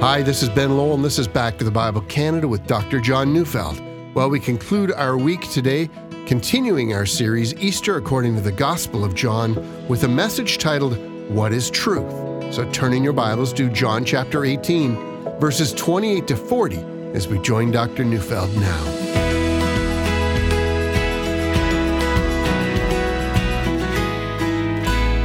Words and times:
Hi, 0.00 0.22
this 0.22 0.42
is 0.42 0.48
Ben 0.50 0.76
Lowell, 0.76 0.94
and 0.94 1.04
this 1.04 1.18
is 1.18 1.28
Back 1.28 1.56
to 1.56 1.64
the 1.64 1.70
Bible 1.70 2.02
Canada 2.02 2.46
with 2.46 2.66
Dr. 2.66 3.00
John 3.00 3.32
Neufeld. 3.32 3.80
Well, 4.14 4.28
we 4.28 4.38
conclude 4.38 4.92
our 4.92 5.16
week 5.16 5.48
today, 5.50 5.88
continuing 6.26 6.92
our 6.92 7.06
series, 7.06 7.54
Easter 7.54 7.96
according 7.96 8.34
to 8.34 8.42
the 8.42 8.52
Gospel 8.52 9.04
of 9.04 9.14
John, 9.14 9.54
with 9.88 10.04
a 10.04 10.08
message 10.08 10.58
titled, 10.58 10.98
What 11.30 11.52
is 11.52 11.70
Truth? 11.70 12.12
So 12.52 12.68
turn 12.70 12.92
in 12.92 13.04
your 13.04 13.14
Bibles 13.14 13.52
to 13.54 13.70
John 13.70 14.04
chapter 14.04 14.44
18, 14.44 15.38
verses 15.38 15.72
28 15.72 16.26
to 16.26 16.36
40, 16.36 16.76
as 17.14 17.26
we 17.28 17.38
join 17.38 17.70
Dr. 17.70 18.04
Neufeld 18.04 18.54
now. 18.56 18.93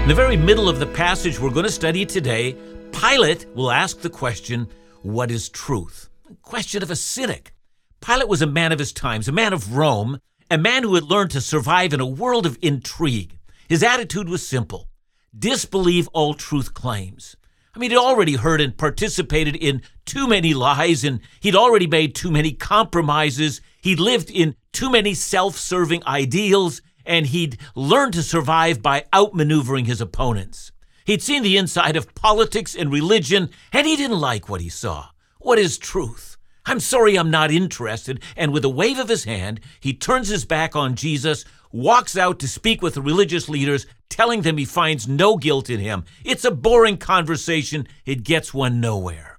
The 0.09 0.15
very 0.15 0.35
middle 0.35 0.67
of 0.67 0.79
the 0.79 0.87
passage 0.87 1.39
we're 1.39 1.51
going 1.51 1.67
to 1.67 1.71
study 1.71 2.03
today, 2.03 2.55
Pilate 2.91 3.45
will 3.53 3.69
ask 3.69 4.01
the 4.01 4.09
question, 4.09 4.67
What 5.03 5.29
is 5.29 5.49
truth? 5.49 6.09
A 6.27 6.33
question 6.41 6.81
of 6.81 6.89
a 6.89 6.95
cynic. 6.95 7.53
Pilate 8.01 8.27
was 8.27 8.41
a 8.41 8.47
man 8.47 8.71
of 8.71 8.79
his 8.79 8.91
times, 8.91 9.27
a 9.27 9.31
man 9.31 9.53
of 9.53 9.77
Rome, 9.77 10.19
a 10.49 10.57
man 10.57 10.81
who 10.81 10.95
had 10.95 11.03
learned 11.03 11.29
to 11.31 11.41
survive 11.41 11.93
in 11.93 11.99
a 11.99 12.07
world 12.07 12.47
of 12.47 12.57
intrigue. 12.59 13.37
His 13.67 13.83
attitude 13.83 14.27
was 14.27 14.47
simple 14.47 14.89
disbelieve 15.37 16.07
all 16.07 16.33
truth 16.33 16.73
claims. 16.73 17.35
I 17.75 17.77
mean, 17.77 17.91
he'd 17.91 17.97
already 17.97 18.33
heard 18.33 18.61
and 18.61 18.75
participated 18.75 19.55
in 19.55 19.83
too 20.05 20.27
many 20.27 20.55
lies, 20.55 21.03
and 21.03 21.19
he'd 21.39 21.55
already 21.55 21.85
made 21.85 22.15
too 22.15 22.31
many 22.31 22.51
compromises. 22.53 23.61
He'd 23.83 23.99
lived 23.99 24.31
in 24.31 24.55
too 24.73 24.89
many 24.89 25.13
self 25.13 25.55
serving 25.55 26.01
ideals, 26.07 26.81
and 27.09 27.25
he'd 27.25 27.57
learned 27.75 28.13
to 28.13 28.23
survive 28.23 28.81
by 28.81 29.03
outmaneuvering 29.11 29.87
his 29.87 29.99
opponents. 29.99 30.71
He'd 31.05 31.23
seen 31.23 31.41
the 31.41 31.57
inside 31.57 31.95
of 31.95 32.13
politics 32.13 32.75
and 32.75 32.91
religion, 32.91 33.49
and 33.73 33.87
he 33.87 33.95
didn't 33.95 34.19
like 34.19 34.47
what 34.47 34.61
he 34.61 34.69
saw. 34.69 35.07
What 35.39 35.57
is 35.57 35.79
truth? 35.79 36.37
I'm 36.67 36.79
sorry 36.79 37.17
I'm 37.17 37.31
not 37.31 37.49
interested. 37.49 38.21
And 38.37 38.53
with 38.53 38.63
a 38.63 38.69
wave 38.69 38.99
of 38.99 39.09
his 39.09 39.23
hand, 39.23 39.59
he 39.79 39.91
turns 39.91 40.27
his 40.27 40.45
back 40.45 40.75
on 40.75 40.95
Jesus, 40.95 41.45
walks 41.71 42.15
out 42.15 42.37
to 42.39 42.47
speak 42.47 42.83
with 42.83 42.93
the 42.93 43.01
religious 43.01 43.49
leaders, 43.49 43.87
telling 44.09 44.43
them 44.43 44.57
he 44.57 44.65
finds 44.65 45.07
no 45.07 45.35
guilt 45.35 45.67
in 45.67 45.79
him. 45.79 46.05
It's 46.23 46.45
a 46.45 46.51
boring 46.51 46.97
conversation, 46.97 47.87
it 48.05 48.23
gets 48.23 48.53
one 48.53 48.79
nowhere. 48.79 49.38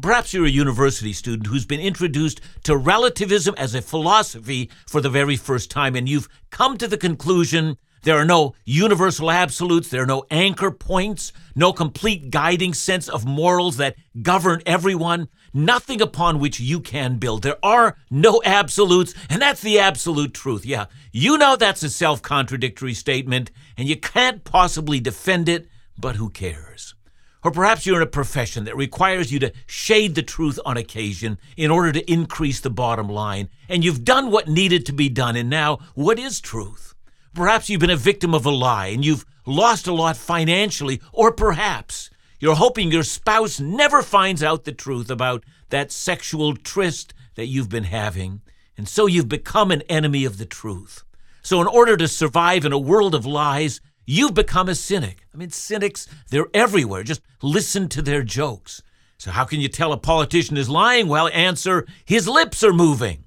Perhaps 0.00 0.32
you're 0.32 0.46
a 0.46 0.50
university 0.50 1.12
student 1.12 1.48
who's 1.48 1.66
been 1.66 1.80
introduced 1.80 2.40
to 2.62 2.76
relativism 2.76 3.54
as 3.58 3.74
a 3.74 3.82
philosophy 3.82 4.70
for 4.86 5.00
the 5.00 5.10
very 5.10 5.36
first 5.36 5.70
time, 5.70 5.94
and 5.94 6.08
you've 6.08 6.28
come 6.50 6.78
to 6.78 6.88
the 6.88 6.96
conclusion 6.96 7.76
there 8.02 8.16
are 8.16 8.24
no 8.24 8.54
universal 8.64 9.30
absolutes. 9.30 9.88
There 9.88 10.02
are 10.02 10.06
no 10.06 10.24
anchor 10.30 10.70
points, 10.70 11.34
no 11.54 11.72
complete 11.72 12.30
guiding 12.30 12.72
sense 12.72 13.08
of 13.08 13.26
morals 13.26 13.76
that 13.76 13.96
govern 14.22 14.62
everyone, 14.64 15.28
nothing 15.52 16.00
upon 16.00 16.38
which 16.38 16.60
you 16.60 16.80
can 16.80 17.18
build. 17.18 17.42
There 17.42 17.58
are 17.62 17.96
no 18.10 18.40
absolutes, 18.42 19.12
and 19.28 19.42
that's 19.42 19.60
the 19.60 19.78
absolute 19.78 20.32
truth. 20.32 20.64
Yeah, 20.64 20.86
you 21.12 21.36
know 21.36 21.56
that's 21.56 21.82
a 21.82 21.90
self 21.90 22.22
contradictory 22.22 22.94
statement, 22.94 23.50
and 23.76 23.86
you 23.86 23.96
can't 23.96 24.44
possibly 24.44 24.98
defend 24.98 25.48
it, 25.48 25.68
but 25.98 26.16
who 26.16 26.30
cares? 26.30 26.94
Or 27.42 27.50
perhaps 27.50 27.86
you're 27.86 27.96
in 27.96 28.02
a 28.02 28.06
profession 28.06 28.64
that 28.64 28.76
requires 28.76 29.32
you 29.32 29.38
to 29.38 29.52
shade 29.66 30.14
the 30.14 30.22
truth 30.22 30.58
on 30.64 30.76
occasion 30.76 31.38
in 31.56 31.70
order 31.70 31.90
to 31.92 32.12
increase 32.12 32.60
the 32.60 32.70
bottom 32.70 33.08
line, 33.08 33.48
and 33.68 33.82
you've 33.82 34.04
done 34.04 34.30
what 34.30 34.48
needed 34.48 34.84
to 34.86 34.92
be 34.92 35.08
done, 35.08 35.36
and 35.36 35.48
now 35.48 35.78
what 35.94 36.18
is 36.18 36.40
truth? 36.40 36.94
Perhaps 37.34 37.70
you've 37.70 37.80
been 37.80 37.90
a 37.90 37.96
victim 37.96 38.34
of 38.34 38.44
a 38.44 38.50
lie 38.50 38.88
and 38.88 39.04
you've 39.04 39.24
lost 39.46 39.86
a 39.86 39.92
lot 39.92 40.16
financially, 40.16 41.00
or 41.12 41.32
perhaps 41.32 42.10
you're 42.40 42.56
hoping 42.56 42.90
your 42.90 43.02
spouse 43.02 43.58
never 43.58 44.02
finds 44.02 44.42
out 44.42 44.64
the 44.64 44.72
truth 44.72 45.10
about 45.10 45.44
that 45.70 45.92
sexual 45.92 46.56
tryst 46.56 47.14
that 47.36 47.46
you've 47.46 47.68
been 47.68 47.84
having, 47.84 48.42
and 48.76 48.88
so 48.88 49.06
you've 49.06 49.28
become 49.28 49.70
an 49.70 49.82
enemy 49.82 50.24
of 50.24 50.38
the 50.38 50.46
truth. 50.46 51.04
So, 51.42 51.60
in 51.60 51.66
order 51.66 51.96
to 51.96 52.08
survive 52.08 52.66
in 52.66 52.72
a 52.72 52.78
world 52.78 53.14
of 53.14 53.24
lies, 53.24 53.80
you've 54.06 54.34
become 54.34 54.68
a 54.68 54.74
cynic. 54.74 55.26
I 55.32 55.36
mean, 55.36 55.50
cynics, 55.50 56.06
they're 56.30 56.48
everywhere. 56.54 57.02
Just 57.02 57.22
listen 57.42 57.88
to 57.90 58.02
their 58.02 58.22
jokes. 58.22 58.82
So, 59.18 59.30
how 59.30 59.44
can 59.44 59.60
you 59.60 59.68
tell 59.68 59.92
a 59.92 59.98
politician 59.98 60.56
is 60.56 60.70
lying? 60.70 61.06
Well, 61.06 61.28
answer 61.28 61.86
his 62.04 62.26
lips 62.26 62.64
are 62.64 62.72
moving. 62.72 63.24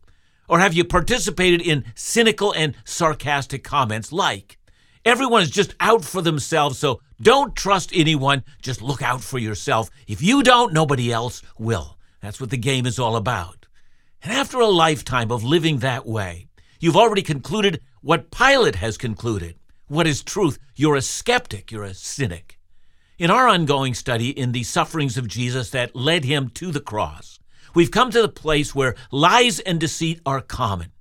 Or 0.47 0.59
have 0.59 0.73
you 0.73 0.83
participated 0.83 1.62
in 1.62 1.85
cynical 1.95 2.51
and 2.53 2.75
sarcastic 2.83 3.63
comments 3.63 4.12
like, 4.12 4.57
everyone 5.06 5.41
is 5.41 5.51
just 5.51 5.75
out 5.79 6.03
for 6.03 6.22
themselves, 6.22 6.78
so 6.78 7.01
don't 7.22 7.56
trust 7.56 7.91
anyone, 7.94 8.44
just 8.62 8.81
look 8.81 9.01
out 9.01 9.22
for 9.22 9.39
yourself. 9.39 9.89
If 10.07 10.22
you 10.22 10.44
don't, 10.44 10.73
nobody 10.73 11.12
else 11.12 11.41
will. 11.57 11.97
That's 12.22 12.41
what 12.41 12.50
the 12.50 12.57
game 12.57 12.85
is 12.85 13.00
all 13.00 13.16
about. 13.16 13.67
And 14.22 14.33
after 14.33 14.59
a 14.59 14.67
lifetime 14.67 15.31
of 15.31 15.44
living 15.44 15.79
that 15.79 16.06
way, 16.06 16.47
you've 16.79 16.97
already 16.97 17.22
concluded 17.22 17.81
what 18.01 18.31
Pilate 18.31 18.75
has 18.75 18.97
concluded. 18.97 19.57
What 19.93 20.07
is 20.07 20.23
truth? 20.23 20.57
You're 20.75 20.95
a 20.95 21.03
skeptic, 21.03 21.71
you're 21.71 21.83
a 21.83 21.93
cynic. 21.93 22.57
In 23.19 23.29
our 23.29 23.47
ongoing 23.47 23.93
study 23.93 24.29
in 24.29 24.51
the 24.51 24.63
sufferings 24.63 25.19
of 25.19 25.27
Jesus 25.27 25.69
that 25.69 25.95
led 25.95 26.25
him 26.25 26.49
to 26.55 26.71
the 26.71 26.79
cross, 26.79 27.39
We've 27.75 27.91
come 27.91 28.09
to 28.09 28.23
the 28.23 28.27
place 28.27 28.73
where 28.73 28.95
lies 29.11 29.59
and 29.59 29.79
deceit 29.79 30.19
are 30.25 30.41
common. 30.41 30.93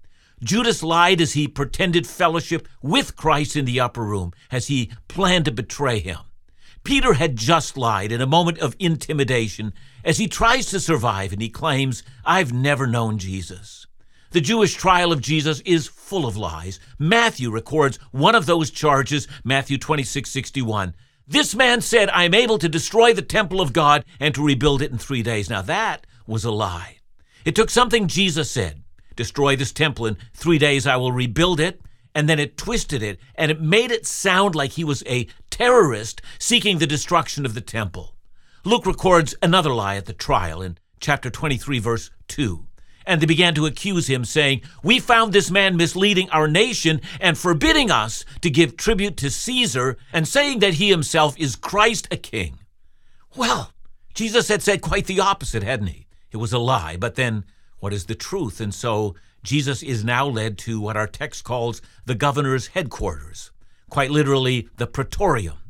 Judas 0.45 0.83
lied 0.83 1.23
as 1.23 1.33
he 1.33 1.49
pretended 1.49 2.07
fellowship 2.07 2.69
with 2.83 3.17
Christ 3.17 3.57
in 3.57 3.65
the 3.65 3.81
upper 3.81 4.03
room, 4.03 4.33
as 4.51 4.67
he 4.67 4.93
planned 5.09 5.47
to 5.47 5.53
betray 5.53 5.99
him. 5.99 6.19
Peter 6.85 7.15
had 7.15 7.37
just 7.37 7.79
lied 7.79 8.13
in 8.13 8.21
a 8.21 8.27
moment 8.27 8.59
of 8.59 8.77
intimidation 8.79 9.73
as 10.05 10.19
he 10.19 10.29
tries 10.29 10.67
to 10.67 10.79
survive 10.79 11.33
and 11.33 11.41
he 11.41 11.49
claims, 11.49 12.03
I've 12.27 12.53
never 12.53 12.87
known 12.87 13.17
Jesus. 13.17 13.87
The 14.33 14.41
Jewish 14.41 14.73
trial 14.73 15.13
of 15.13 15.21
Jesus 15.21 15.61
is 15.61 15.87
full 15.87 16.25
of 16.25 16.39
lies. 16.39 16.81
Matthew 16.99 17.51
records 17.51 17.99
one 18.13 18.35
of 18.35 18.47
those 18.47 18.71
charges, 18.71 19.29
Matthew 19.45 19.77
26 19.77 20.31
61. 20.31 20.95
This 21.29 21.55
man 21.55 21.83
said, 21.83 22.09
I 22.09 22.25
am 22.25 22.33
able 22.33 22.57
to 22.57 22.69
destroy 22.69 23.13
the 23.13 23.21
temple 23.21 23.61
of 23.61 23.75
God 23.75 24.07
and 24.19 24.35
to 24.35 24.43
rebuild 24.43 24.81
it 24.81 24.91
in 24.91 24.97
three 24.97 25.23
days. 25.23 25.51
Now 25.51 25.61
that 25.61 26.07
was 26.27 26.47
a 26.47 26.51
lie. 26.51 26.97
It 27.45 27.55
took 27.55 27.69
something 27.69 28.09
Jesus 28.09 28.51
said 28.51 28.83
destroy 29.17 29.55
this 29.55 29.73
temple 29.73 30.07
in 30.07 30.17
three 30.33 30.57
days, 30.57 30.87
I 30.87 30.97
will 30.97 31.13
rebuild 31.13 31.61
it. 31.61 31.83
And 32.15 32.27
then 32.27 32.39
it 32.39 32.57
twisted 32.57 33.03
it 33.03 33.21
and 33.35 33.51
it 33.51 33.61
made 33.61 33.91
it 33.91 34.07
sound 34.07 34.55
like 34.55 34.73
he 34.73 34.85
was 34.85 35.03
a 35.07 35.27
terrorist 35.51 36.23
seeking 36.39 36.79
the 36.79 36.87
destruction 36.87 37.45
of 37.45 37.53
the 37.53 37.61
temple. 37.61 38.17
Luke 38.65 38.87
records 38.87 39.35
another 39.43 39.75
lie 39.75 39.97
at 39.97 40.07
the 40.07 40.15
trial 40.15 40.63
in 40.63 40.79
chapter 41.01 41.29
23, 41.29 41.79
verse 41.79 42.11
2. 42.29 42.67
And 43.07 43.21
they 43.21 43.27
began 43.27 43.55
to 43.55 43.67
accuse 43.67 44.07
him, 44.07 44.25
saying, 44.25 44.63
We 44.83 45.01
found 45.01 45.33
this 45.33 45.51
man 45.51 45.77
misleading 45.77 46.31
our 46.31 46.49
nation 46.49 47.01
and 47.21 47.37
forbidding 47.37 47.91
us 47.91 48.25
to 48.41 48.51
give 48.51 48.77
tribute 48.77 49.17
to 49.19 49.31
Caesar, 49.31 49.97
and 50.13 50.27
saying 50.27 50.61
that 50.61 50.75
he 50.75 50.91
himself 50.91 51.39
is 51.39 51.57
Christ 51.57 52.09
a 52.11 52.17
king. 52.17 52.59
Well, 53.37 53.73
Jesus 54.15 54.49
had 54.49 54.63
said 54.63 54.83
quite 54.83 55.07
the 55.07 55.21
opposite, 55.21 55.63
hadn't 55.63 55.89
he? 55.89 56.07
It 56.31 56.37
was 56.37 56.53
a 56.53 56.59
lie. 56.59 56.97
But 56.97 57.15
then, 57.15 57.45
what 57.79 57.93
is 57.93 58.07
the 58.07 58.15
truth? 58.15 58.61
And 58.61 58.75
so 58.75 59.15
Jesus 59.43 59.83
is 59.83 60.05
now 60.05 60.27
led 60.27 60.59
to 60.59 60.81
what 60.81 60.97
our 60.97 61.07
text 61.07 61.45
calls 61.45 61.83
the 62.05 62.15
governor's 62.15 62.69
headquarters, 62.69 63.51
quite 63.91 64.11
literally 64.11 64.69
the 64.77 64.87
praetorium. 64.87 65.62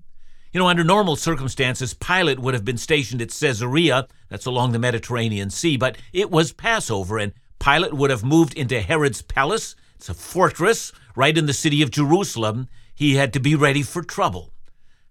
You 0.53 0.61
know, 0.61 0.69
under 0.69 0.85
normal 0.85 1.17
circumstances, 1.17 1.95
Pilate 1.95 2.39
would 2.39 2.55
have 2.55 2.65
been 2.65 2.77
stationed 2.77 3.23
at 3.23 3.31
Caesarea, 3.31 4.07
that's 4.29 4.47
along 4.47 4.73
the 4.73 4.79
Mediterranean 4.79 5.51
Sea, 5.51 5.77
but 5.77 5.97
it 6.13 6.31
was 6.31 6.53
Passover, 6.53 7.19
and 7.19 7.33
Pilate 7.59 7.95
would 7.95 8.11
have 8.11 8.25
moved 8.25 8.55
into 8.55 8.81
Herod's 8.81 9.23
palace. 9.23 9.75
It's 9.97 10.09
a 10.09 10.15
fortress 10.15 10.93
right 11.17 11.37
in 11.37 11.47
the 11.47 11.55
city 11.55 11.81
of 11.81 11.91
Jerusalem. 11.91 12.69
He 12.95 13.15
had 13.15 13.33
to 13.33 13.41
be 13.41 13.55
ready 13.55 13.83
for 13.83 14.03
trouble. 14.03 14.53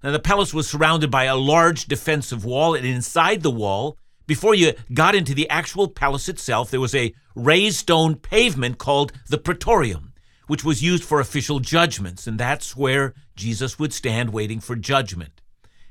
Now, 0.04 0.12
the 0.12 0.20
palace 0.20 0.54
was 0.54 0.70
surrounded 0.70 1.10
by 1.10 1.24
a 1.24 1.36
large 1.36 1.86
defensive 1.86 2.46
wall, 2.46 2.76
and 2.76 2.86
inside 2.86 3.42
the 3.42 3.52
wall 3.52 3.98
before 4.32 4.56
you 4.56 4.74
got 4.94 5.14
into 5.14 5.34
the 5.34 5.50
actual 5.50 5.90
palace 5.90 6.30
itself, 6.30 6.72
there 6.72 6.80
was 6.80 6.96
a 6.96 7.14
raised 7.36 7.78
stone 7.78 8.16
pavement 8.16 8.78
called 8.78 9.12
the 9.28 9.38
Praetorium, 9.38 10.14
which 10.48 10.64
was 10.64 10.82
used 10.82 11.04
for 11.04 11.20
official 11.20 11.60
judgments, 11.60 12.28
and 12.28 12.40
that's 12.40 12.74
where 12.74 13.14
Jesus 13.36 13.78
would 13.78 13.92
stand 13.92 14.32
waiting 14.32 14.62
for 14.62 14.78
judgment. 14.78 15.41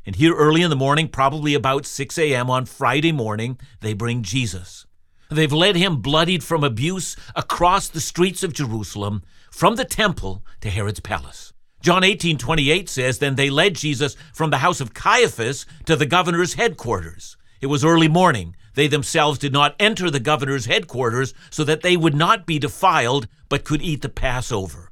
And 0.06 0.16
here 0.16 0.34
early 0.34 0.62
in 0.62 0.70
the 0.70 0.76
morning, 0.76 1.08
probably 1.08 1.54
about 1.54 1.86
6 1.86 2.18
a.m. 2.18 2.48
on 2.50 2.64
Friday 2.64 3.12
morning, 3.12 3.58
they 3.80 3.92
bring 3.92 4.22
Jesus. 4.22 4.86
They've 5.30 5.52
led 5.52 5.76
him 5.76 6.00
bloodied 6.00 6.42
from 6.42 6.64
abuse 6.64 7.16
across 7.36 7.88
the 7.88 8.00
streets 8.00 8.42
of 8.42 8.52
Jerusalem, 8.52 9.22
from 9.50 9.76
the 9.76 9.84
temple 9.84 10.44
to 10.60 10.70
Herod's 10.70 11.00
palace. 11.00 11.52
John 11.82 12.04
18, 12.04 12.36
28 12.36 12.88
says, 12.88 13.18
Then 13.18 13.36
they 13.36 13.48
led 13.48 13.74
Jesus 13.74 14.16
from 14.34 14.50
the 14.50 14.58
house 14.58 14.80
of 14.80 14.92
Caiaphas 14.92 15.66
to 15.86 15.96
the 15.96 16.06
governor's 16.06 16.54
headquarters. 16.54 17.36
It 17.60 17.66
was 17.66 17.84
early 17.84 18.08
morning. 18.08 18.56
They 18.74 18.86
themselves 18.86 19.38
did 19.38 19.52
not 19.52 19.76
enter 19.78 20.10
the 20.10 20.20
governor's 20.20 20.66
headquarters 20.66 21.32
so 21.50 21.64
that 21.64 21.82
they 21.82 21.96
would 21.96 22.14
not 22.14 22.46
be 22.46 22.58
defiled, 22.58 23.28
but 23.48 23.64
could 23.64 23.82
eat 23.82 24.02
the 24.02 24.08
Passover. 24.08 24.90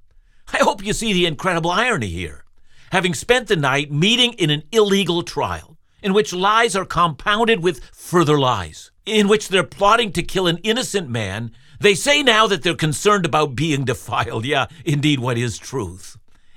I 0.52 0.58
hope 0.58 0.84
you 0.84 0.92
see 0.92 1.12
the 1.12 1.26
incredible 1.26 1.70
irony 1.70 2.08
here. 2.08 2.44
Having 2.92 3.14
spent 3.14 3.48
the 3.48 3.56
night 3.56 3.92
meeting 3.92 4.32
in 4.34 4.50
an 4.50 4.62
illegal 4.72 5.22
trial, 5.22 5.76
in 6.02 6.14
which 6.14 6.32
lies 6.32 6.74
are 6.74 6.84
compounded 6.84 7.62
with 7.62 7.84
further 7.92 8.38
lies, 8.38 8.90
in 9.04 9.28
which 9.28 9.48
they're 9.48 9.64
plotting 9.64 10.12
to 10.12 10.22
kill 10.22 10.46
an 10.46 10.58
innocent 10.58 11.08
man. 11.08 11.52
They 11.80 11.94
say 11.94 12.22
now 12.22 12.46
that 12.46 12.62
they're 12.62 12.74
concerned 12.74 13.26
about 13.26 13.54
being 13.54 13.84
defiled. 13.84 14.44
Yeah, 14.44 14.66
indeed, 14.84 15.20
what 15.20 15.38
is 15.38 15.58
truth? 15.58 16.16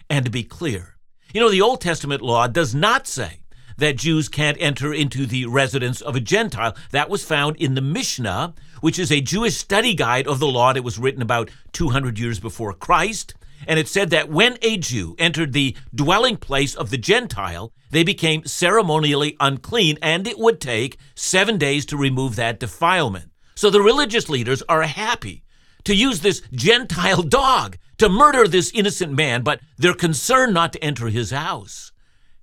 And 0.09 0.25
to 0.25 0.31
be 0.31 0.43
clear, 0.43 0.95
you 1.33 1.41
know, 1.41 1.49
the 1.49 1.61
Old 1.61 1.81
Testament 1.81 2.21
law 2.21 2.47
does 2.47 2.73
not 2.75 3.07
say 3.07 3.39
that 3.77 3.97
Jews 3.97 4.29
can't 4.29 4.57
enter 4.59 4.93
into 4.93 5.25
the 5.25 5.45
residence 5.45 6.01
of 6.01 6.15
a 6.15 6.19
Gentile. 6.19 6.75
That 6.91 7.09
was 7.09 7.23
found 7.23 7.55
in 7.57 7.75
the 7.75 7.81
Mishnah, 7.81 8.53
which 8.81 8.99
is 8.99 9.11
a 9.11 9.21
Jewish 9.21 9.57
study 9.57 9.93
guide 9.95 10.27
of 10.27 10.39
the 10.39 10.47
law 10.47 10.73
that 10.73 10.83
was 10.83 10.99
written 10.99 11.21
about 11.21 11.49
200 11.73 12.19
years 12.19 12.39
before 12.39 12.73
Christ. 12.73 13.33
And 13.67 13.79
it 13.79 13.87
said 13.87 14.09
that 14.09 14.29
when 14.29 14.57
a 14.61 14.77
Jew 14.77 15.15
entered 15.19 15.53
the 15.53 15.75
dwelling 15.93 16.37
place 16.37 16.75
of 16.75 16.89
the 16.89 16.97
Gentile, 16.97 17.73
they 17.91 18.03
became 18.03 18.45
ceremonially 18.45 19.35
unclean, 19.39 19.97
and 20.01 20.27
it 20.27 20.39
would 20.39 20.61
take 20.61 20.97
seven 21.15 21.57
days 21.57 21.85
to 21.87 21.97
remove 21.97 22.35
that 22.35 22.59
defilement. 22.59 23.31
So 23.55 23.69
the 23.69 23.81
religious 23.81 24.29
leaders 24.29 24.63
are 24.69 24.83
happy 24.83 25.43
to 25.83 25.95
use 25.95 26.21
this 26.21 26.41
Gentile 26.51 27.23
dog 27.23 27.77
to 27.97 28.09
murder 28.09 28.47
this 28.47 28.71
innocent 28.73 29.13
man, 29.13 29.43
but 29.43 29.59
they're 29.77 29.93
concerned 29.93 30.53
not 30.53 30.73
to 30.73 30.83
enter 30.83 31.07
his 31.07 31.31
house. 31.31 31.91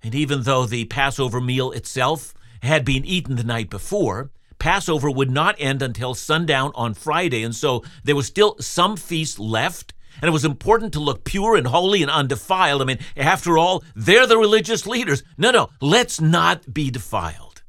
And 0.02 0.14
even 0.14 0.42
though 0.42 0.66
the 0.66 0.84
Passover 0.84 1.40
meal 1.40 1.72
itself 1.72 2.34
had 2.62 2.84
been 2.84 3.04
eaten 3.04 3.36
the 3.36 3.44
night 3.44 3.70
before, 3.70 4.30
Passover 4.58 5.10
would 5.10 5.30
not 5.30 5.56
end 5.58 5.82
until 5.82 6.14
sundown 6.14 6.72
on 6.74 6.94
Friday, 6.94 7.42
and 7.42 7.54
so 7.54 7.84
there 8.04 8.16
was 8.16 8.26
still 8.26 8.56
some 8.60 8.96
feast 8.96 9.38
left 9.38 9.94
and 10.20 10.28
it 10.28 10.32
was 10.32 10.44
important 10.44 10.92
to 10.92 11.00
look 11.00 11.24
pure 11.24 11.56
and 11.56 11.66
holy 11.66 12.02
and 12.02 12.10
undefiled. 12.10 12.82
I 12.82 12.84
mean, 12.84 12.98
after 13.16 13.58
all, 13.58 13.82
they're 13.94 14.26
the 14.26 14.38
religious 14.38 14.86
leaders. 14.86 15.22
No, 15.36 15.50
no, 15.50 15.70
let's 15.80 16.20
not 16.20 16.72
be 16.72 16.90
defiled. 16.90 17.62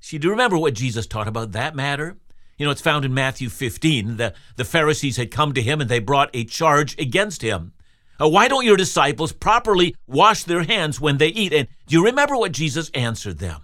See, 0.00 0.18
do 0.18 0.28
you 0.28 0.32
remember 0.32 0.58
what 0.58 0.74
Jesus 0.74 1.06
taught 1.06 1.28
about 1.28 1.52
that 1.52 1.74
matter? 1.74 2.16
You 2.56 2.66
know, 2.66 2.72
it's 2.72 2.80
found 2.80 3.04
in 3.04 3.14
Matthew 3.14 3.48
15. 3.48 4.16
The, 4.16 4.34
the 4.56 4.64
Pharisees 4.64 5.16
had 5.16 5.30
come 5.30 5.54
to 5.54 5.62
him 5.62 5.80
and 5.80 5.88
they 5.88 5.98
brought 5.98 6.30
a 6.34 6.44
charge 6.44 6.98
against 6.98 7.42
him. 7.42 7.72
Uh, 8.20 8.28
why 8.28 8.48
don't 8.48 8.66
your 8.66 8.76
disciples 8.76 9.32
properly 9.32 9.96
wash 10.06 10.44
their 10.44 10.64
hands 10.64 11.00
when 11.00 11.16
they 11.16 11.28
eat? 11.28 11.54
And 11.54 11.68
do 11.86 11.96
you 11.96 12.04
remember 12.04 12.36
what 12.36 12.52
Jesus 12.52 12.90
answered 12.90 13.38
them? 13.38 13.62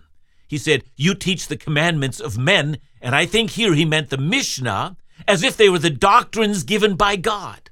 He 0.49 0.57
said, 0.59 0.85
You 0.97 1.15
teach 1.15 1.49
the 1.49 1.57
commandments 1.57 2.21
of 2.21 2.39
men, 2.39 2.79
and 3.03 3.15
I 3.15 3.27
think 3.27 3.51
here 3.51 3.75
he 3.75 3.85
meant 3.85 4.11
the 4.11 4.17
Mishnah, 4.17 4.97
as 5.29 5.43
if 5.43 5.57
they 5.57 5.69
were 5.69 5.79
the 5.79 5.91
doctrines 5.91 6.63
given 6.63 6.95
by 6.97 7.17
God. 7.17 7.71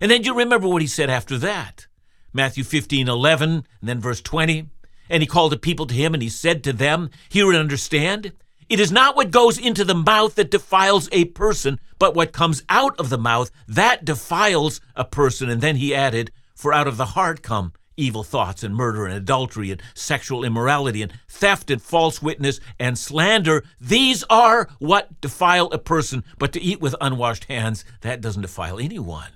And 0.00 0.10
then 0.10 0.24
you 0.24 0.34
remember 0.34 0.68
what 0.68 0.82
he 0.82 0.88
said 0.88 1.10
after 1.10 1.38
that. 1.38 1.86
Matthew 2.32 2.64
15, 2.64 3.08
11, 3.08 3.50
and 3.50 3.64
then 3.82 4.00
verse 4.00 4.20
20. 4.20 4.68
And 5.08 5.22
he 5.22 5.26
called 5.26 5.52
the 5.52 5.56
people 5.56 5.86
to 5.86 5.94
him, 5.94 6.12
and 6.12 6.22
he 6.22 6.28
said 6.28 6.62
to 6.64 6.72
them, 6.72 7.10
Hear 7.28 7.48
and 7.48 7.56
understand. 7.56 8.32
It 8.68 8.80
is 8.80 8.90
not 8.90 9.14
what 9.14 9.30
goes 9.30 9.58
into 9.58 9.84
the 9.84 9.94
mouth 9.94 10.34
that 10.34 10.50
defiles 10.50 11.08
a 11.12 11.26
person, 11.26 11.78
but 11.98 12.14
what 12.14 12.32
comes 12.32 12.64
out 12.68 12.98
of 12.98 13.10
the 13.10 13.18
mouth 13.18 13.50
that 13.68 14.04
defiles 14.04 14.80
a 14.96 15.04
person. 15.04 15.48
And 15.48 15.60
then 15.60 15.76
he 15.76 15.94
added, 15.94 16.32
For 16.54 16.72
out 16.72 16.88
of 16.88 16.96
the 16.96 17.06
heart 17.06 17.42
come 17.42 17.72
evil 17.96 18.22
thoughts 18.22 18.62
and 18.62 18.74
murder 18.74 19.06
and 19.06 19.14
adultery 19.14 19.70
and 19.70 19.82
sexual 19.94 20.44
immorality 20.44 21.02
and 21.02 21.12
theft 21.28 21.70
and 21.70 21.80
false 21.80 22.20
witness 22.20 22.60
and 22.78 22.98
slander. 22.98 23.64
These 23.80 24.24
are 24.28 24.68
what 24.78 25.20
defile 25.20 25.68
a 25.68 25.78
person, 25.78 26.24
but 26.38 26.52
to 26.52 26.60
eat 26.60 26.80
with 26.80 26.94
unwashed 27.00 27.44
hands, 27.44 27.84
that 28.02 28.20
doesn't 28.20 28.42
defile 28.42 28.78
anyone. 28.78 29.30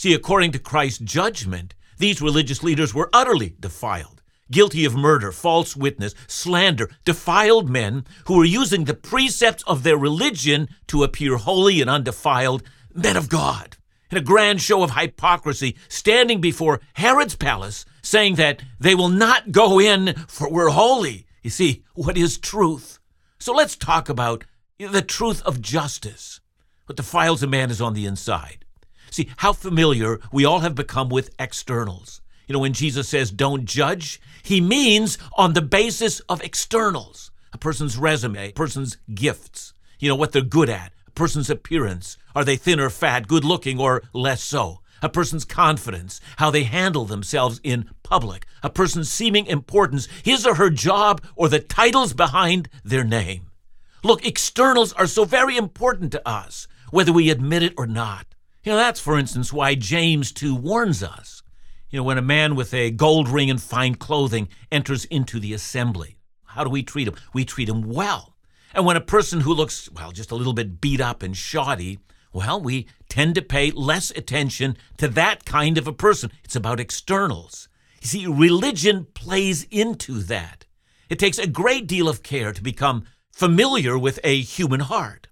See, 0.00 0.14
according 0.14 0.52
to 0.52 0.58
Christ's 0.58 1.00
judgment, 1.00 1.74
these 1.98 2.22
religious 2.22 2.62
leaders 2.62 2.94
were 2.94 3.10
utterly 3.12 3.54
defiled, 3.60 4.22
guilty 4.50 4.86
of 4.86 4.96
murder, 4.96 5.30
false 5.30 5.76
witness, 5.76 6.14
slander, 6.26 6.88
defiled 7.04 7.68
men 7.68 8.06
who 8.24 8.38
were 8.38 8.46
using 8.46 8.84
the 8.84 8.94
precepts 8.94 9.62
of 9.64 9.82
their 9.82 9.98
religion 9.98 10.70
to 10.86 11.04
appear 11.04 11.36
holy 11.36 11.82
and 11.82 11.90
undefiled 11.90 12.62
men 12.94 13.14
of 13.14 13.28
God. 13.28 13.76
In 14.10 14.16
a 14.16 14.22
grand 14.22 14.62
show 14.62 14.82
of 14.82 14.92
hypocrisy, 14.92 15.76
standing 15.90 16.40
before 16.40 16.80
Herod's 16.94 17.36
palace, 17.36 17.84
saying 18.00 18.36
that 18.36 18.62
they 18.78 18.94
will 18.94 19.10
not 19.10 19.52
go 19.52 19.78
in 19.78 20.14
for 20.28 20.50
we're 20.50 20.70
holy. 20.70 21.26
You 21.42 21.50
see, 21.50 21.84
what 21.94 22.16
is 22.16 22.38
truth? 22.38 22.98
So 23.38 23.52
let's 23.52 23.76
talk 23.76 24.08
about 24.08 24.44
the 24.78 25.02
truth 25.02 25.42
of 25.42 25.60
justice. 25.60 26.40
What 26.86 26.96
defiles 26.96 27.42
a 27.42 27.46
man 27.46 27.70
is 27.70 27.82
on 27.82 27.92
the 27.92 28.06
inside. 28.06 28.59
See 29.10 29.28
how 29.38 29.52
familiar 29.52 30.20
we 30.32 30.44
all 30.44 30.60
have 30.60 30.74
become 30.74 31.08
with 31.08 31.34
externals. 31.38 32.20
You 32.46 32.54
know, 32.54 32.60
when 32.60 32.72
Jesus 32.72 33.08
says 33.08 33.30
don't 33.30 33.64
judge, 33.64 34.20
he 34.42 34.60
means 34.60 35.18
on 35.36 35.52
the 35.52 35.62
basis 35.62 36.20
of 36.20 36.42
externals 36.42 37.30
a 37.52 37.58
person's 37.58 37.96
resume, 37.96 38.50
a 38.50 38.52
person's 38.52 38.96
gifts, 39.12 39.72
you 39.98 40.08
know, 40.08 40.16
what 40.16 40.32
they're 40.32 40.42
good 40.42 40.68
at, 40.68 40.92
a 41.06 41.10
person's 41.10 41.50
appearance. 41.50 42.16
Are 42.34 42.44
they 42.44 42.56
thin 42.56 42.80
or 42.80 42.90
fat, 42.90 43.26
good 43.26 43.44
looking 43.44 43.78
or 43.78 44.02
less 44.12 44.42
so? 44.42 44.80
A 45.02 45.08
person's 45.08 45.44
confidence, 45.44 46.20
how 46.36 46.50
they 46.50 46.64
handle 46.64 47.06
themselves 47.06 47.60
in 47.64 47.88
public, 48.02 48.46
a 48.62 48.68
person's 48.68 49.10
seeming 49.10 49.46
importance, 49.46 50.08
his 50.22 50.46
or 50.46 50.56
her 50.56 50.70
job, 50.70 51.22
or 51.34 51.48
the 51.48 51.58
titles 51.58 52.12
behind 52.12 52.68
their 52.84 53.04
name. 53.04 53.50
Look, 54.04 54.26
externals 54.26 54.92
are 54.92 55.06
so 55.06 55.24
very 55.24 55.56
important 55.56 56.12
to 56.12 56.28
us, 56.28 56.68
whether 56.90 57.12
we 57.12 57.30
admit 57.30 57.62
it 57.62 57.74
or 57.78 57.86
not. 57.86 58.26
You 58.62 58.72
know, 58.72 58.76
that's, 58.76 59.00
for 59.00 59.18
instance, 59.18 59.52
why 59.52 59.74
James 59.74 60.32
2 60.32 60.54
warns 60.54 61.02
us. 61.02 61.42
You 61.88 61.98
know, 61.98 62.04
when 62.04 62.18
a 62.18 62.22
man 62.22 62.54
with 62.54 62.74
a 62.74 62.90
gold 62.90 63.28
ring 63.28 63.50
and 63.50 63.60
fine 63.60 63.94
clothing 63.94 64.48
enters 64.70 65.06
into 65.06 65.40
the 65.40 65.54
assembly, 65.54 66.18
how 66.44 66.62
do 66.62 66.70
we 66.70 66.82
treat 66.82 67.08
him? 67.08 67.14
We 67.32 67.44
treat 67.44 67.68
him 67.68 67.82
well. 67.82 68.36
And 68.74 68.84
when 68.84 68.96
a 68.96 69.00
person 69.00 69.40
who 69.40 69.54
looks, 69.54 69.90
well, 69.90 70.12
just 70.12 70.30
a 70.30 70.36
little 70.36 70.52
bit 70.52 70.80
beat 70.80 71.00
up 71.00 71.22
and 71.22 71.36
shoddy, 71.36 71.98
well, 72.32 72.60
we 72.60 72.86
tend 73.08 73.34
to 73.34 73.42
pay 73.42 73.70
less 73.72 74.10
attention 74.12 74.76
to 74.98 75.08
that 75.08 75.44
kind 75.44 75.78
of 75.78 75.88
a 75.88 75.92
person. 75.92 76.30
It's 76.44 76.54
about 76.54 76.78
externals. 76.78 77.68
You 78.02 78.08
see, 78.08 78.26
religion 78.26 79.06
plays 79.14 79.66
into 79.70 80.20
that. 80.24 80.66
It 81.08 81.18
takes 81.18 81.38
a 81.38 81.46
great 81.46 81.86
deal 81.86 82.08
of 82.08 82.22
care 82.22 82.52
to 82.52 82.62
become 82.62 83.04
familiar 83.32 83.98
with 83.98 84.20
a 84.22 84.40
human 84.40 84.80
heart. 84.80 85.26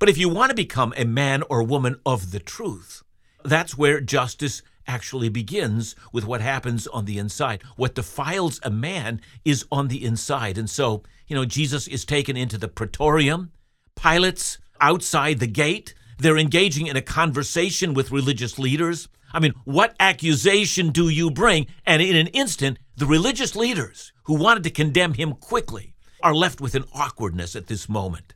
But 0.00 0.08
if 0.08 0.16
you 0.16 0.30
want 0.30 0.48
to 0.48 0.56
become 0.56 0.94
a 0.96 1.04
man 1.04 1.42
or 1.50 1.62
woman 1.62 2.00
of 2.06 2.30
the 2.30 2.40
truth, 2.40 3.02
that's 3.44 3.76
where 3.76 4.00
justice 4.00 4.62
actually 4.86 5.28
begins 5.28 5.94
with 6.10 6.24
what 6.24 6.40
happens 6.40 6.86
on 6.86 7.04
the 7.04 7.18
inside. 7.18 7.62
What 7.76 7.96
defiles 7.96 8.60
a 8.62 8.70
man 8.70 9.20
is 9.44 9.66
on 9.70 9.88
the 9.88 10.02
inside. 10.02 10.56
And 10.56 10.70
so, 10.70 11.02
you 11.26 11.36
know, 11.36 11.44
Jesus 11.44 11.86
is 11.86 12.06
taken 12.06 12.34
into 12.34 12.56
the 12.56 12.66
praetorium. 12.66 13.52
Pilate's 13.94 14.56
outside 14.80 15.38
the 15.38 15.46
gate. 15.46 15.92
They're 16.16 16.38
engaging 16.38 16.86
in 16.86 16.96
a 16.96 17.02
conversation 17.02 17.92
with 17.92 18.10
religious 18.10 18.58
leaders. 18.58 19.06
I 19.34 19.38
mean, 19.38 19.52
what 19.64 19.94
accusation 20.00 20.92
do 20.92 21.10
you 21.10 21.30
bring? 21.30 21.66
And 21.84 22.00
in 22.00 22.16
an 22.16 22.28
instant, 22.28 22.78
the 22.96 23.04
religious 23.04 23.54
leaders 23.54 24.14
who 24.22 24.34
wanted 24.34 24.62
to 24.62 24.70
condemn 24.70 25.12
him 25.12 25.34
quickly 25.34 25.92
are 26.22 26.34
left 26.34 26.58
with 26.58 26.74
an 26.74 26.86
awkwardness 26.94 27.54
at 27.54 27.66
this 27.66 27.86
moment 27.86 28.32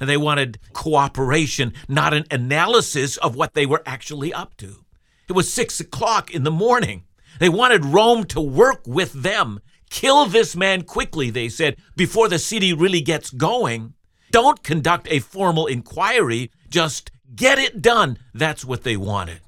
and 0.00 0.08
they 0.08 0.16
wanted 0.16 0.58
cooperation, 0.72 1.72
not 1.88 2.14
an 2.14 2.24
analysis 2.30 3.16
of 3.18 3.36
what 3.36 3.54
they 3.54 3.66
were 3.66 3.82
actually 3.86 4.32
up 4.32 4.56
to. 4.58 4.84
It 5.28 5.32
was 5.32 5.52
six 5.52 5.80
o'clock 5.80 6.30
in 6.34 6.42
the 6.42 6.50
morning. 6.50 7.04
They 7.38 7.48
wanted 7.48 7.84
Rome 7.84 8.24
to 8.24 8.40
work 8.40 8.82
with 8.86 9.12
them. 9.12 9.60
Kill 9.90 10.26
this 10.26 10.56
man 10.56 10.82
quickly, 10.82 11.30
they 11.30 11.48
said, 11.48 11.76
before 11.96 12.28
the 12.28 12.38
city 12.38 12.72
really 12.72 13.00
gets 13.00 13.30
going. 13.30 13.94
Don't 14.30 14.62
conduct 14.62 15.06
a 15.10 15.20
formal 15.20 15.66
inquiry, 15.66 16.50
just 16.68 17.10
get 17.34 17.58
it 17.58 17.80
done. 17.80 18.18
That's 18.32 18.64
what 18.64 18.82
they 18.82 18.96
wanted. 18.96 19.40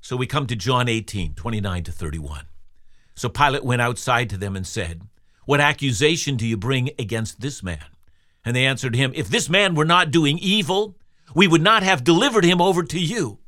So 0.00 0.16
we 0.16 0.26
come 0.26 0.46
to 0.48 0.56
John 0.56 0.88
18, 0.88 1.34
29 1.34 1.84
to 1.84 1.92
31. 1.92 2.44
So 3.14 3.28
Pilate 3.30 3.64
went 3.64 3.80
outside 3.80 4.28
to 4.30 4.36
them 4.36 4.54
and 4.54 4.66
said, 4.66 5.02
What 5.46 5.60
accusation 5.60 6.36
do 6.36 6.46
you 6.46 6.58
bring 6.58 6.90
against 6.98 7.40
this 7.40 7.62
man? 7.62 7.84
And 8.44 8.54
they 8.54 8.66
answered 8.66 8.94
him, 8.94 9.12
If 9.14 9.28
this 9.28 9.48
man 9.48 9.74
were 9.74 9.84
not 9.84 10.10
doing 10.10 10.38
evil, 10.38 10.96
we 11.34 11.48
would 11.48 11.62
not 11.62 11.82
have 11.82 12.04
delivered 12.04 12.44
him 12.44 12.60
over 12.60 12.82
to 12.82 13.00
you. 13.00 13.38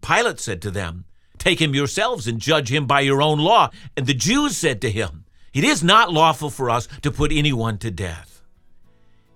Pilate 0.00 0.40
said 0.40 0.62
to 0.62 0.70
them, 0.70 1.04
Take 1.38 1.60
him 1.60 1.74
yourselves 1.74 2.26
and 2.26 2.40
judge 2.40 2.72
him 2.72 2.86
by 2.86 3.00
your 3.00 3.22
own 3.22 3.38
law. 3.38 3.70
And 3.96 4.06
the 4.06 4.14
Jews 4.14 4.56
said 4.56 4.80
to 4.82 4.90
him, 4.90 5.24
It 5.52 5.64
is 5.64 5.84
not 5.84 6.12
lawful 6.12 6.50
for 6.50 6.68
us 6.70 6.88
to 7.02 7.12
put 7.12 7.30
anyone 7.32 7.78
to 7.78 7.90
death. 7.90 8.42